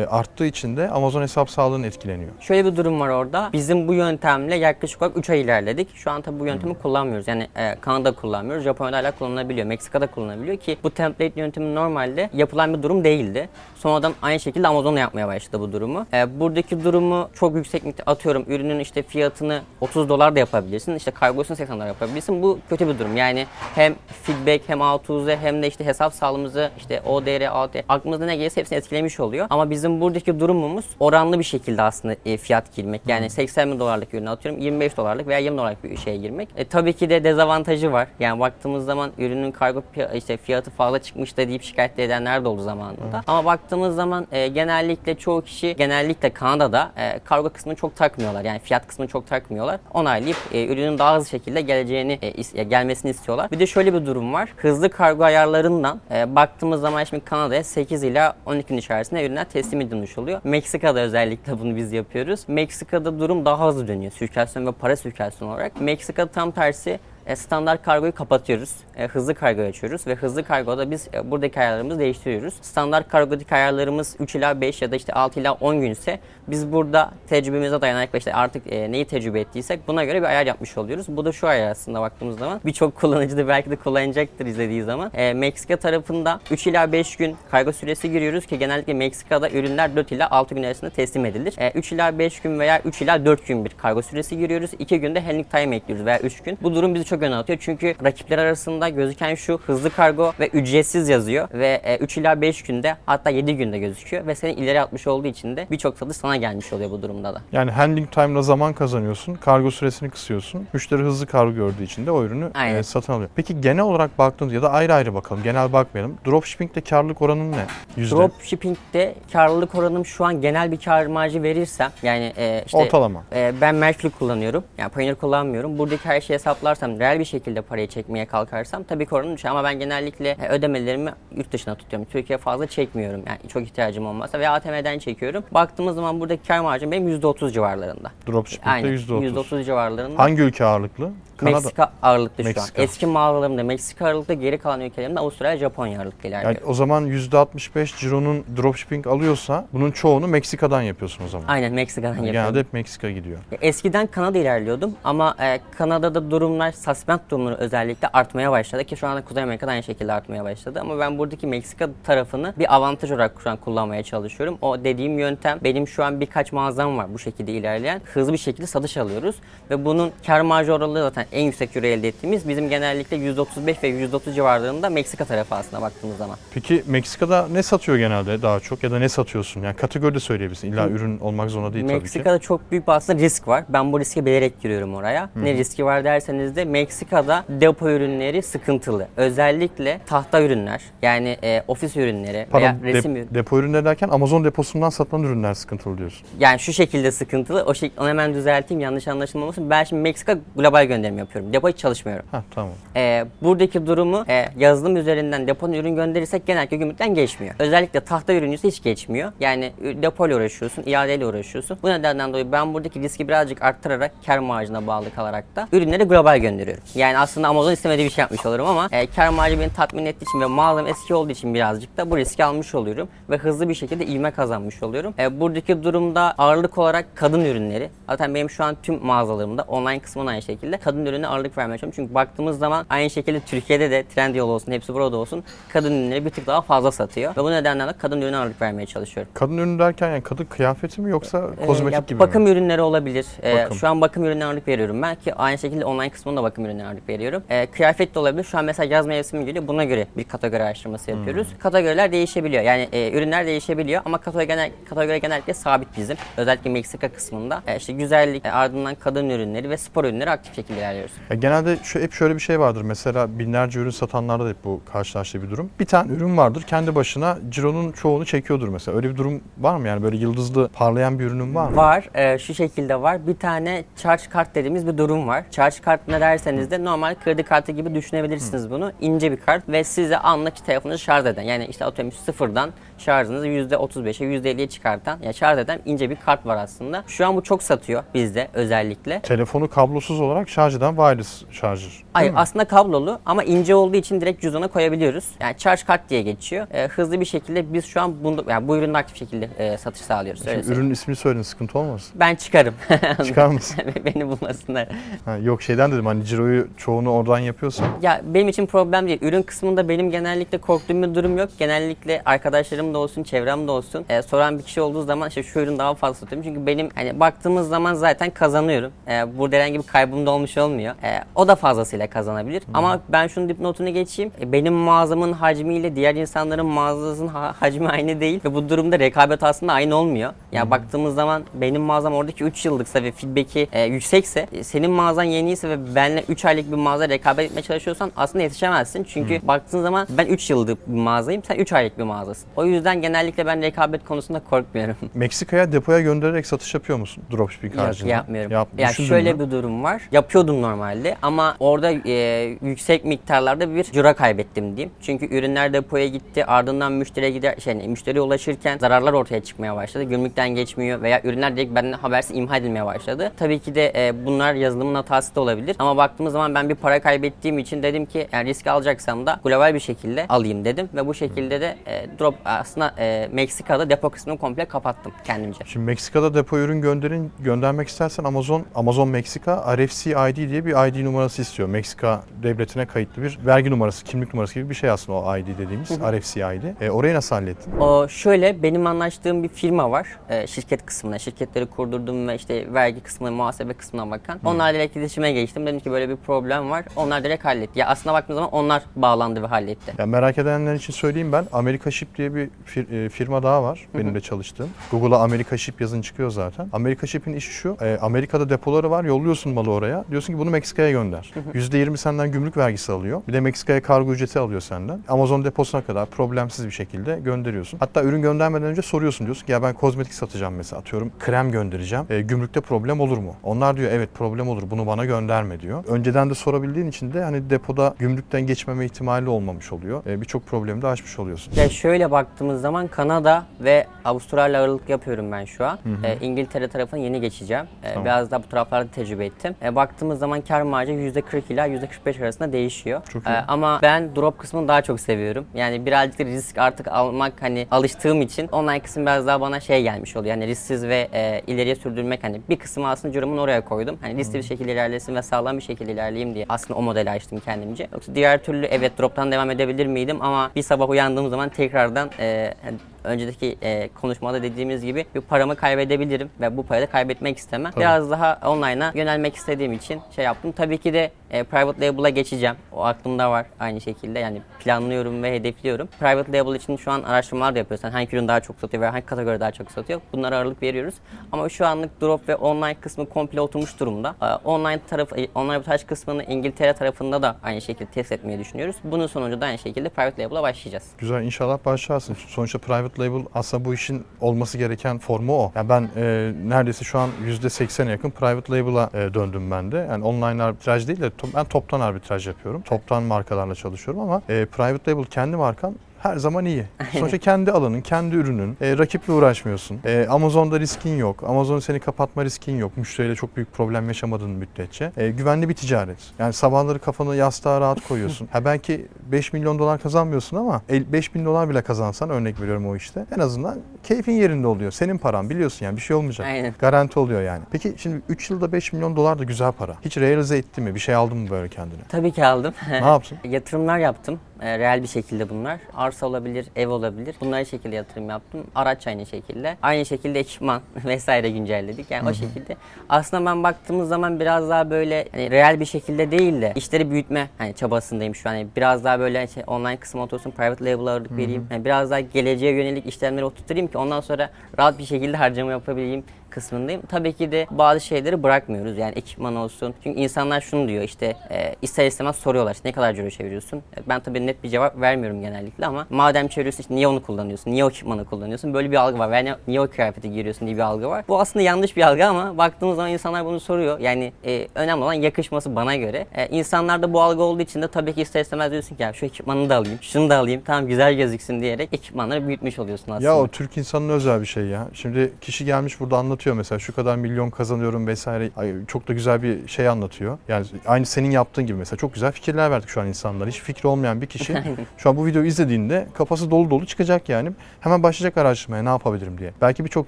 [0.10, 2.32] arttığı için de Amazon hesap sağlığını etkileniyor.
[2.40, 3.50] Şöyle bir durum var orada.
[3.54, 5.96] Bizim bu yöntemle yaklaşık olarak 3 ay ilerledik.
[5.96, 7.28] Şu an tabii bu yöntemi kullanmıyoruz.
[7.28, 8.64] Yani e, Kanada kullanmıyoruz.
[8.64, 9.68] Japonya'da hala kullanılabiliyor.
[9.68, 13.50] Meksika'da kullanılabiliyor ki bu template yöntemi normalde yapılan bir durum değildi.
[13.76, 16.06] Sonradan aynı şekilde Amazon'da yapmaya başladı bu durumu.
[16.14, 20.96] E, buradaki durumu çok yüksek miktar atıyorum ürünün işte fiyatını 30 dolar da yapabilirsin.
[20.96, 22.42] İşte kargosunu 80 dolar yapabilirsin.
[22.42, 23.18] Bu kötü bir durum.
[23.18, 23.46] Yani
[23.76, 28.62] hem feedback hem A2Z hem de işte hesap sağlığımızı işte ODR, ADR aklımızda ne gelirse
[28.62, 29.48] hepsini etkilemiş oluyor.
[29.50, 33.02] Ama bizim buradaki durumumuz oranlı bir şekilde aslında e, fiyat girmek.
[33.08, 36.50] Yani 80 bin dolarlık ürünü atıyorum 25 dolarlık veya 20 dolarlık bir şeye girmek.
[36.56, 38.08] E, tabii ki de dezavantajı var.
[38.20, 39.84] Yani baktığımız zaman ürünün kargo
[40.16, 43.24] işte fiyatı fazla çıkmış da deyip şikayet edenler de oldu zamanında.
[43.28, 48.46] Ama baktığımız zaman e, genellikle çoğu kişi genellikle Kanada'da e, kargo kısmını çok takmıyorlar.
[48.46, 49.80] Yani fiyat kısmını çok takmıyorlar.
[49.94, 53.52] Onaylayıp e, ürünün daha hızlı şekilde geleceğini e, is- gelmesini istiyorlar.
[53.52, 54.50] Bir de şöyle bir durum var.
[54.58, 59.67] Hızlı kargo ayarlarından e, baktığımız zaman şimdi Kanada'ya 8 ila 12 gün içerisinde ürünler teslim
[59.74, 60.42] edilmiş oluyor.
[60.44, 62.40] Meksika'da özellikle bunu biz yapıyoruz.
[62.48, 64.12] Meksika'da durum daha hızlı dönüyor.
[64.12, 65.82] Sirkülasyon ve para sirkülasyonu olarak.
[65.82, 67.00] Meksika tam tersi
[67.36, 68.76] standart kargoyu kapatıyoruz.
[68.98, 72.54] E, hızlı kargo açıyoruz ve hızlı kargoda biz e, buradaki ayarlarımızı değiştiriyoruz.
[72.62, 77.12] Standart kargodaki ayarlarımız 3 ila 5 ya da işte 6 ila 10 günse biz burada
[77.28, 81.06] tecrübemize dayanarak işte artık e, neyi tecrübe ettiysek buna göre bir ayar yapmış oluyoruz.
[81.10, 82.62] Bu da şu ayar aslında baktığımız zaman.
[82.66, 85.12] Birçok kullanıcı da belki de kullanacaktır izlediği zaman.
[85.14, 90.12] E, Meksika tarafında 3 ila 5 gün kargo süresi giriyoruz ki genellikle Meksika'da ürünler 4
[90.12, 91.56] ila 6 gün arasında teslim edilir.
[91.58, 94.72] E, 3 ila 5 gün veya 3 ila 4 gün bir kargo süresi giriyoruz.
[94.80, 96.58] 2 günde handling time ekliyoruz veya 3 gün.
[96.62, 97.60] Bu durum bizi çok çok öne atıyor.
[97.62, 102.62] Çünkü rakipler arasında gözüken şu hızlı kargo ve ücretsiz yazıyor ve e, 3 ila 5
[102.64, 106.36] günde hatta 7 günde gözüküyor ve seni ileri atmış olduğu için de birçok satış sana
[106.38, 107.42] gelmiş oluyor bu durumda da.
[107.52, 109.36] Yani handling time'la zaman kazanıyorsun.
[109.36, 110.68] Kargo süresini kısıyorsun.
[110.74, 112.76] Müşteri hızlı kargo gördüğü için de o ürünü Aynen.
[112.80, 113.30] e, satın alıyor.
[113.36, 115.44] Peki genel olarak baktığımız ya da ayrı ayrı bakalım.
[115.44, 116.18] Genel bakmayalım.
[116.26, 117.66] Dropshipping'de karlılık oranın ne?
[117.98, 118.16] Yüzde.
[118.16, 123.24] Dropshipping'de karlılık oranım şu an genel bir kar marjı verirsem yani e, işte Ortalama.
[123.36, 124.64] e, ben Mercury kullanıyorum.
[124.78, 125.78] Yani Payoneer kullanmıyorum.
[125.78, 129.64] Buradaki her şeyi hesaplarsam, reel bir şekilde parayı çekmeye kalkarsam tabii ki oranı düşer ama
[129.64, 132.08] ben genellikle e, ödemelerimi yurt dışına tutuyorum.
[132.12, 133.24] Türkiye fazla çekmiyorum.
[133.28, 135.44] Yani çok ihtiyacım olmazsa veya ATM'den çekiyorum.
[135.52, 138.12] Baktığımız zaman buradaki kar marjım benim %30 civarlarında.
[138.28, 138.98] Dropshipping'de Aynen.
[138.98, 139.34] %30.
[139.34, 140.20] %30 civarlarında.
[140.20, 141.12] Hangi ülke ağırlıklı?
[141.38, 141.56] Kanada.
[141.56, 142.82] Meksika ağırlıklı şu Meksika.
[142.82, 142.84] an.
[142.88, 146.56] Eski mağazalarımda Meksika ağırlıklı, geri kalan ülkelerimde Avustralya, Japonya ağırlıklı ilerliyor.
[146.56, 151.48] Yani o zaman %65 cironun dropshipping alıyorsa bunun çoğunu Meksika'dan yapıyorsun o zaman.
[151.48, 152.34] Aynen Meksika'dan yapıyorum.
[152.34, 153.38] Genelde hep Meksika gidiyor.
[153.62, 159.22] Eskiden Kanada ilerliyordum ama e, Kanada'da durumlar, suspend durumları özellikle artmaya başladı ki şu anda
[159.26, 160.80] Kuzey Amerika'da aynı şekilde artmaya başladı.
[160.82, 164.58] Ama ben buradaki Meksika tarafını bir avantaj olarak şu an kullanmaya çalışıyorum.
[164.62, 168.02] O dediğim yöntem benim şu an birkaç mağazam var bu şekilde ilerleyen.
[168.14, 169.36] Hızlı bir şekilde satış alıyoruz
[169.70, 173.90] ve bunun kar marjı oranı zaten en yüksek euro elde ettiğimiz bizim genellikle %35 ve
[174.06, 176.38] %30 civarlarında Meksika tarafı aslında baktığımız zaman.
[176.54, 179.64] Peki Meksika'da ne satıyor genelde daha çok ya da ne satıyorsun?
[179.64, 180.72] Yani kategori de söyleyebilirsin.
[180.72, 182.02] İlla ürün olmak zorunda değil tabii ki.
[182.02, 183.64] Meksika'da çok büyük bir aslında risk var.
[183.70, 185.30] Ben bu riske bilerek giriyorum oraya.
[185.36, 189.08] Ne riski var derseniz de Meksika'da depo ürünleri sıkıntılı.
[189.18, 193.34] Özellikle tahta ürünler yani e, ofis ürünleri veya Pardon, resim dep- ürünleri.
[193.36, 196.28] depo ürünleri derken Amazon deposundan satılan ürünler sıkıntılı diyorsun.
[196.40, 197.64] Yani şu şekilde sıkıntılı.
[197.64, 199.70] O şey, onu hemen düzelteyim yanlış anlaşılmamasın.
[199.70, 201.54] Ben şimdi Meksika global gönderim yapıyorum.
[201.54, 202.26] Depo hiç çalışmıyorum.
[202.32, 202.72] Ha tamam.
[202.96, 207.56] Ee, buradaki durumu e, yazılım üzerinden depona ürün gönderirsek genellikle gümrükten geçmiyor.
[207.60, 209.32] Özellikle tahta ürünüyse hiç geçmiyor.
[209.40, 211.78] Yani depoyla uğraşıyorsun, iadeyle uğraşıyorsun.
[211.84, 216.38] Bu nedenden dolayı ben buradaki riski birazcık arttırarak kar marjına bağlı kalarak da ürünleri global
[216.40, 216.84] gönderiyorum.
[216.96, 220.24] Yani aslında Amazon istemediği bir şey yapmış olurum ama e, kar marjı beni tatmin ettiği
[220.24, 223.74] için ve mağazam eski olduğu için birazcık da bu riski almış oluyorum ve hızlı bir
[223.74, 225.14] şekilde ivme kazanmış oluyorum.
[225.20, 227.90] E, buradaki durumda ağırlık olarak kadın ürünleri.
[228.10, 231.96] Zaten benim şu an tüm mağazalarımda online kısmına aynı şekilde kadın ürününe ağırlık vermeye çalışıyorum.
[231.96, 235.44] Çünkü baktığımız zaman aynı şekilde Türkiye'de de Trendyol olsun, hepsi burada olsun
[235.74, 237.36] kadın ürünleri bir tık daha fazla satıyor.
[237.38, 239.32] Ve bu nedenden de kadın ürüne ağırlık vermeye çalışıyorum.
[239.34, 242.50] Kadın ürünü derken yani kadın kıyafeti mi yoksa Ee, kozmetik ya gibi bakım mi?
[242.50, 243.26] ürünleri olabilir.
[243.44, 243.78] Ee, Bakım.
[243.78, 247.10] şu an bakım ürünlerine ağırlık veriyorum ben ki aynı şekilde online kısmında bakım ürünlerine ağırlık
[247.10, 247.44] veriyorum.
[247.50, 248.44] Ee, kıyafet de olabilir.
[248.44, 249.68] Şu an mesela yaz mevsimi geliyor.
[249.68, 251.48] Buna göre bir kategori araştırması yapıyoruz.
[251.52, 251.58] Hmm.
[251.60, 252.64] Kategoriler değişebiliyor.
[252.64, 256.18] Yani e, ürünler değişebiliyor ama kategori, genel, kategori genellikle sabit bizim.
[256.38, 257.62] Özellikle Meksika kısmında.
[257.68, 261.16] E, işte güzellik, e, ardından kadın ürünleri ve spor ürünleri aktif şekilde ilerliyoruz.
[261.30, 262.82] Ya genelde şu, hep şöyle bir şey vardır.
[262.82, 265.70] Mesela binlerce ürün satanlarda da hep bu karşılaştığı bir durum.
[265.80, 266.62] Bir tane ürün vardır.
[266.62, 268.98] Kendi başına cironun çoğunu çekiyordur mesela.
[268.98, 270.04] Öyle bir durum var mı yani?
[270.04, 271.76] Böyle yıldızlı parlayan bir ürünün var mı?
[271.76, 272.10] Var.
[272.16, 273.28] e, şu şekilde var.
[273.28, 275.44] Bir tane charge kart dediğimiz bir durum var.
[275.52, 278.92] Charge kart ne derseniz de normal kredi kartı gibi düşünebilirsiniz bunu.
[279.02, 281.42] İnce bir kart ve size anlık telefonunuzu şarj eden.
[281.42, 286.58] Yani işte atıyorum sıfırdan şarjınızı %35'e %50'ye çıkartan ya şarj eden ince bir kart var
[286.58, 287.04] aslında.
[287.08, 289.20] Şu an bu çok satıyor bizde özellikle.
[289.20, 292.04] Telefonu kablosuz olarak şarj eden wireless charger.
[292.14, 292.40] Hayır mi?
[292.40, 295.26] aslında kablolu ama ince olduğu için direkt cüzdana koyabiliyoruz.
[295.40, 296.68] Yani charge kart diye geçiyor.
[296.74, 300.02] E, hızlı bir şekilde biz şu an bunu, yani bu ürünü aktif şekilde e, satış
[300.02, 300.44] sağlıyoruz.
[300.44, 300.74] Şimdi söyleyeyim.
[300.74, 302.12] ürünün ismini söyledin sıkıntı olmasın.
[302.16, 302.74] Ben çıkarım.
[303.26, 303.78] Çıkar mısın?
[304.06, 304.88] Beni bulmasınlar.
[305.26, 307.88] Ha, yok şeyden dedim hani ciroyu çoğunu oradan yapıyorsan.
[308.02, 309.20] Ya benim için problem değil.
[309.22, 311.50] Ürün kısmında benim genellikle korktuğum bir durum yok.
[311.60, 314.06] Genellikle arkadaşlarım da olsun, çevrem de olsun.
[314.10, 316.44] e, soran bir kişi olduğu zaman işte şu ürün daha fazla satıyorum.
[316.50, 318.92] Çünkü benim hani baktığımız zaman zaten kazanıyorum.
[319.08, 320.96] E, burada herhangi bir kaybım da olmuş olmuyor.
[321.04, 322.64] E, o da fazlasıyla kazanabilir.
[322.74, 324.32] Ama ben şunun dipnotunu geçeyim.
[324.42, 328.40] E, benim mağazamın hacmiyle diğer insanların mağazasının ha- hacmi aynı değil.
[328.46, 330.34] Ve bu durumda rekabet aslında aynı olmuyor.
[330.52, 335.24] Ya baktığımız zaman benim mağazam oradaki 3 yıllıksa ve feedback'i e, yüksekse e, senin mağazan
[335.24, 339.04] yeniyse ve benle 3 aylık bir mağaza rekabet etmeye çalışıyorsan aslında yetişemezsin.
[339.04, 342.48] Çünkü baktığın zaman ben 3 yıllık bir mağazayım sen 3 aylık bir mağazasın.
[342.56, 344.96] O yüzden genellikle ben rekabet konusunda korkmuyorum.
[345.14, 347.24] Meksika'ya depoya göndererek satış yapıyor musun?
[347.32, 348.10] Dropshipping Yok haricinde.
[348.12, 348.52] yapmıyorum.
[348.52, 349.40] Yap, ya şöyle mü?
[349.40, 350.02] bir durum var.
[350.12, 354.92] Yapıyordum normalde ama orada e, yüksek miktarlarda bir cura kaybettim diyeyim.
[355.02, 356.46] Çünkü ürünler depoya gitti.
[356.46, 360.04] Ardından müşteriye gider şey müşteriye ulaşırken zararlar ortaya çıkmaya başladı.
[360.04, 363.32] Gümrükten geçmiyor veya ürünler direkt benden habersiz imha edilmeye başladı.
[363.38, 365.76] Tabii ki de e, bunlar yazılımın hatası da olabilir.
[365.80, 369.74] Ama baktığımız zaman ben bir para kaybettiğim için dedim ki yani risk alacaksam da global
[369.74, 372.36] bir şekilde alayım dedim ve bu şekilde de e, drop
[372.68, 375.60] aslında e, Meksika'da depo kısmını komple kapattım kendimce.
[375.66, 381.06] Şimdi Meksika'da depo ürün gönderin göndermek istersen Amazon Amazon Meksika RFC ID diye bir ID
[381.06, 381.70] numarası istiyor.
[381.70, 385.92] Meksika devletine kayıtlı bir vergi numarası, kimlik numarası gibi bir şey aslında o ID dediğimiz
[385.92, 386.82] RFC ID.
[386.82, 387.78] E, orayı nasıl hallettin?
[387.80, 391.20] O şöyle benim anlaştığım bir firma var e, şirket kısmına.
[391.20, 394.40] Şirketleri kurdurdum ve işte vergi kısmına, muhasebe kısmına bakan.
[394.46, 395.66] Onlarla direkt iletişime geçtim.
[395.66, 396.86] Dedim ki böyle bir problem var.
[396.96, 397.80] Onlar direkt halletti.
[397.80, 399.94] Ya aslında baktığım zaman onlar bağlandı ve halletti.
[399.98, 401.46] Ya merak edenler için söyleyeyim ben.
[401.54, 404.70] Amerika Ship diye bir fir- e, firma daha var benim de çalıştığım.
[404.92, 406.70] Google'a Amerika Ship yazın çıkıyor zaten.
[406.74, 407.78] Amerika Ship'in işi şu.
[407.82, 409.04] e, Amerika'da depoları var.
[409.04, 410.06] Yolluyorsun malı oraya.
[410.12, 411.34] Diyorsun ki bunu Meksika'ya gönder.
[411.54, 413.22] %20 senden gümrük vergisi alıyor.
[413.28, 415.00] Bir de Meksika'ya kargo ücreti alıyor senden.
[415.08, 417.80] Amazon deposuna kadar problemsiz bir şekilde gönderiyorsun.
[417.80, 419.28] Hatta ürün göndermeden önce soruyorsun.
[419.28, 420.80] Diyorsun ki ya ben kozmetik satacağım mesela.
[420.80, 422.06] Atıyorum krem göndereceğim.
[422.10, 423.36] E, gümrükte problem olur mu?
[423.44, 424.64] Onlar diyor evet problem olur.
[424.72, 425.84] Bunu bana gönderme diyor.
[425.88, 430.06] Önceden de sorabildiğin için de hani depoda gümrükten geçmeme ihtimali olmamış oluyor.
[430.06, 431.54] E, Birçok problemi de aşmış oluyorsun.
[431.56, 432.12] Ya şöyle
[432.48, 435.80] baktığımız zaman Kanada ve Avustralya ağırlık yapıyorum ben şu an.
[436.04, 437.66] Ee, İngiltere tarafına yeni geçeceğim.
[437.84, 438.06] Ee, Tamam.
[438.06, 439.56] Biraz daha bu taraflarda tecrübe ettim.
[439.64, 443.02] Ee, baktığımız zaman kar marjı %40 ila %45 arasında değişiyor.
[443.10, 443.38] Çok iyi.
[443.48, 445.46] ama ben drop kısmını daha çok seviyorum.
[445.54, 449.84] Yani birazcık da risk artık almak hani alıştığım için online kısım biraz daha bana şey
[449.84, 450.36] gelmiş oluyor.
[450.36, 453.98] Yani risksiz ve e, ileriye sürdürmek hani bir kısmı aslında cürümün oraya koydum.
[454.02, 457.40] Hani riskli bir şekilde ilerlesin ve sağlam bir şekilde ilerleyeyim diye aslında o modeli açtım
[457.46, 457.88] kendimce.
[457.94, 462.37] Yoksa diğer türlü evet droptan devam edebilir miydim ama bir sabah uyandığım zaman tekrardan e,
[462.62, 467.72] hani önceki e, konuşmada dediğimiz gibi bir paramı kaybedebilirim ve bu parayı da kaybetmek istemem.
[467.72, 467.82] Tabii.
[467.82, 470.52] Biraz daha online'a yönelmek istediğim için şey yaptım.
[470.52, 472.56] Tabii ki de e, private label'a geçeceğim.
[472.72, 474.20] O aklımda var aynı şekilde.
[474.20, 475.88] Yani planlıyorum ve hedefliyorum.
[476.00, 477.84] Private label için şu an araştırmalar da yapıyoruz.
[477.84, 480.02] Yani hangi ürün daha çok satıyor veya hangi kategori daha çok satıyor.
[480.14, 480.96] Bunlara ağırlık veriyoruz.
[481.32, 484.16] Ama şu anlık drop ve online kısmı komple oturmuş durumda.
[484.22, 488.76] E, online tarafı, e, online montaj kısmını İngiltere tarafında da aynı şekilde test etmeyi düşünüyoruz.
[488.84, 490.92] Bunun sonucu da aynı şekilde private label'a başlayacağız.
[490.98, 492.18] Güzel inşallah başlarsın.
[492.28, 495.52] Sonuçta private label aslında bu işin olması gereken formu o.
[495.56, 499.78] Yani ben e, neredeyse şu an %80'e yakın private label'a e, döndüm ben de.
[499.90, 502.62] Yani online arbitraj değil de to- ben toptan arbitraj yapıyorum.
[502.62, 505.76] Toptan markalarla çalışıyorum ama e, private label kendi markan
[506.08, 506.64] her zaman iyi.
[506.92, 509.80] Sonuçta kendi alanın, kendi ürünün, e, rakiple uğraşmıyorsun.
[509.86, 511.24] E, Amazon'da riskin yok.
[511.24, 512.78] Amazon seni kapatma riskin yok.
[512.78, 514.92] Müşteriyle çok büyük problem yaşamadığın müddetçe.
[514.98, 515.98] E, güvenli bir ticaret.
[516.20, 518.28] Yani sabahları kafanı yastığa rahat koyuyorsun.
[518.32, 522.68] ha belki 5 milyon dolar kazanmıyorsun ama el- 5 bin dolar bile kazansan örnek veriyorum
[522.70, 523.06] o işte.
[523.16, 524.72] En azından keyfin yerinde oluyor.
[524.72, 526.28] Senin paran biliyorsun yani bir şey olmayacak.
[526.28, 526.54] Aynen.
[526.60, 527.44] Garanti oluyor yani.
[527.52, 529.76] Peki şimdi 3 yılda 5 milyon dolar da güzel para.
[529.86, 530.76] Hiç realize etti mi?
[530.76, 531.82] Bir şey aldın mı böyle kendine?
[531.90, 532.54] Tabii ki aldım.
[532.70, 533.18] ne yaptın?
[533.30, 534.20] Yatırımlar yaptım.
[534.42, 535.60] E, reel bir şekilde bunlar.
[535.74, 537.16] Arsa olabilir, ev olabilir.
[537.22, 538.44] Bunlara şekilde yatırım yaptım.
[538.56, 539.58] Araç aynı şekilde.
[539.62, 541.92] Aynı şekilde ekipman vesaire güncelledik.
[541.92, 542.56] Yani o şekilde.
[542.90, 547.30] Aslında ben baktığımız zaman biraz daha böyle hani reel bir şekilde değil de işleri büyütme
[547.38, 548.34] hani çabasındayım şu an.
[548.34, 551.48] Yani biraz daha böyle şey, online kısmı otursun, private label ağırlık vereyim.
[551.52, 556.04] Yani biraz daha geleceğe yönelik işlemleri oturtayım ki ondan sonra rahat bir şekilde harcama yapabileyim
[556.42, 556.82] kısmındayım.
[556.90, 558.78] Tabii ki de bazı şeyleri bırakmıyoruz.
[558.78, 559.74] Yani ekipman olsun.
[559.84, 563.58] Çünkü insanlar şunu diyor işte e, ister istemez soruyorlar işte ne kadar ciro çeviriyorsun.
[563.58, 567.52] E, Ben tabii net bir cevap vermiyorum genellikle ama madem çeviriyorsun işte niye onu kullanıyorsun?
[567.52, 568.54] Niye o ekipmanı kullanıyorsun?
[568.54, 569.14] Böyle bir algı var.
[569.14, 571.06] Yani niye o kıyafeti giyiyorsun diye bir algı var.
[571.08, 573.80] Bu aslında yanlış bir algı ama baktığımız zaman insanlar bunu soruyor.
[573.80, 576.08] Yani e, önemli olan yakışması bana göre.
[576.16, 579.06] E, insanlarda bu algı olduğu için de tabii ki ister istemez diyorsun ki ya şu
[579.06, 580.42] ekipmanı da alayım, şunu da alayım.
[580.46, 583.06] Tamam güzel gözüksün diyerek ekipmanları büyütmüş oluyorsun aslında.
[583.10, 584.68] Ya o Türk insanının özel bir şey ya.
[584.74, 588.30] Şimdi kişi gelmiş burada anlatıyor mesela şu kadar milyon kazanıyorum vesaire.
[588.38, 590.18] Ay, çok da güzel bir şey anlatıyor.
[590.28, 593.30] Yani aynı senin yaptığın gibi mesela çok güzel fikirler verdik şu an insanlara.
[593.30, 594.44] Hiç fikri olmayan bir kişi
[594.78, 597.32] şu an bu videoyu izlediğinde kafası dolu dolu çıkacak yani.
[597.60, 599.32] Hemen başlayacak araştırmaya ne yapabilirim diye.
[599.42, 599.88] Belki birçok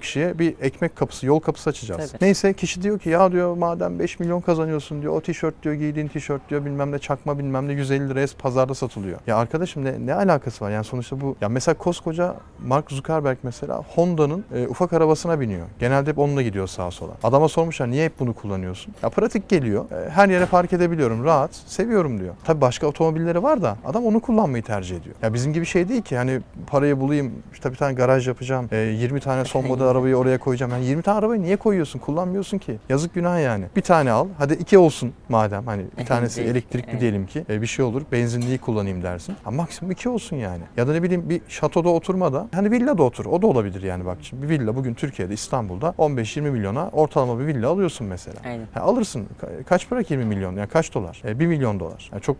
[0.00, 2.12] kişiye bir ekmek kapısı, yol kapısı açacağız.
[2.12, 2.24] Tabii.
[2.24, 6.08] Neyse kişi diyor ki ya diyor madem 5 milyon kazanıyorsun diyor o tişört diyor giydiğin
[6.08, 9.18] tişört diyor bilmem ne çakma bilmem ne 150 liraya pazarda satılıyor.
[9.26, 12.34] Ya arkadaşım ne, ne alakası var yani sonuçta bu ya mesela koskoca
[12.66, 15.66] Mark Zuckerberg mesela Honda'nın e, ufak arabasına biniyor.
[15.78, 17.12] Genelde hep onunla gidiyor sağa sola.
[17.22, 18.94] Adama sormuşlar niye hep bunu kullanıyorsun?
[19.02, 19.84] Ya pratik geliyor.
[19.90, 21.54] E, her yere park edebiliyorum rahat.
[21.54, 22.34] Seviyorum diyor.
[22.44, 25.14] Tabii başka otomobilleri var da adam onu kullanmayı tercih ediyor.
[25.22, 28.68] Ya bizim gibi şey değil ki hani parayı bulayım işte bir tane garaj yapacağım.
[28.72, 30.72] e, 20 tane son model arabayı oraya koyacağım.
[30.72, 31.98] Yani 20 tane arabayı niye koyuyorsun?
[31.98, 32.78] Kullanmıyorsun ki.
[32.88, 33.64] Yazık günah yani.
[33.76, 34.26] Bir tane al.
[34.38, 35.66] Hadi iki olsun madem.
[35.66, 37.44] Hani bir tanesi elektrikli diyelim ki.
[37.50, 38.02] E, bir şey olur.
[38.12, 39.36] Benzinliği kullanayım dersin.
[39.44, 40.62] Ama maksimum iki olsun yani.
[40.76, 43.26] Ya da ne bileyim bir şatoda oturma da hani villada otur.
[43.26, 44.42] O da olabilir yani bak şimdi.
[44.42, 48.36] Bir villa bugün Türkiye'de İstanbul'da 15-20 milyona ortalama bir villa alıyorsun mesela.
[48.44, 48.66] Aynen.
[48.74, 49.26] Ha, alırsın.
[49.42, 50.56] Ka- Kaç para ki 20 milyon?
[50.56, 51.22] Yani kaç dolar?
[51.24, 52.08] E, 1 milyon dolar.
[52.12, 52.36] Yani çok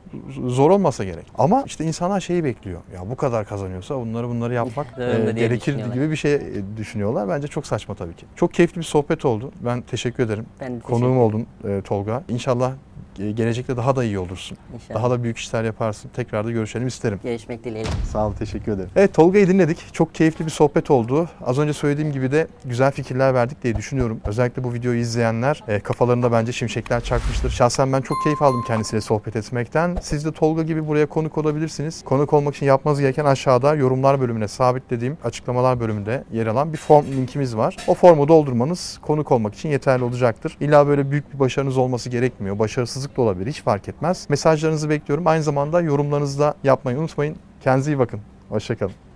[0.47, 1.27] zor olmasa gerek.
[1.39, 2.81] Ama işte insanlar şeyi bekliyor.
[2.95, 5.95] Ya bu kadar kazanıyorsa bunları bunları yapmak Zorunda e, diye gerekir düşünüyorlar.
[5.95, 6.41] gibi bir şey e,
[6.77, 7.29] düşünüyorlar.
[7.29, 8.27] Bence çok saçma tabii ki.
[8.37, 9.51] Çok keyifli bir sohbet oldu.
[9.61, 10.47] Ben teşekkür ederim.
[10.61, 12.23] Ben de teşekkür Konuğum oldun e, Tolga.
[12.29, 12.73] İnşallah
[13.17, 14.59] gelecekte daha da iyi olursun.
[14.75, 14.95] İnşallah.
[14.99, 16.11] Daha da büyük işler yaparsın.
[16.17, 17.21] Tekrar da görüşelim isterim.
[17.23, 17.91] Görüşmek dileğiyle.
[18.13, 18.91] Sağ ol, teşekkür ederim.
[18.97, 19.95] Evet Tolga'yı dinledik.
[19.95, 21.29] Çok keyifli bir sohbet oldu.
[21.47, 24.21] Az önce söylediğim gibi de güzel fikirler verdik diye düşünüyorum.
[24.27, 27.51] Özellikle bu videoyu izleyenler e, kafalarında bence şimşekler çakmıştır.
[27.51, 29.97] Şahsen ben çok keyif aldım kendisiyle sohbet etmekten.
[30.03, 32.05] Siz de Tolga gibi buraya konuk olabilirsiniz.
[32.05, 37.07] Konuk olmak için yapmanız gereken aşağıda yorumlar bölümüne sabitlediğim açıklamalar bölümünde yer alan bir form
[37.07, 37.77] linkimiz var.
[37.87, 40.57] O formu doldurmanız konuk olmak için yeterli olacaktır.
[40.61, 42.59] İlla böyle büyük bir başarınız olması gerekmiyor.
[43.01, 43.51] Başarısızlık da olabilir.
[43.51, 44.27] Hiç fark etmez.
[44.29, 45.27] Mesajlarınızı bekliyorum.
[45.27, 47.37] Aynı zamanda yorumlarınızı da yapmayı unutmayın.
[47.61, 48.21] Kendinize iyi bakın.
[48.49, 49.10] Hoşçakalın.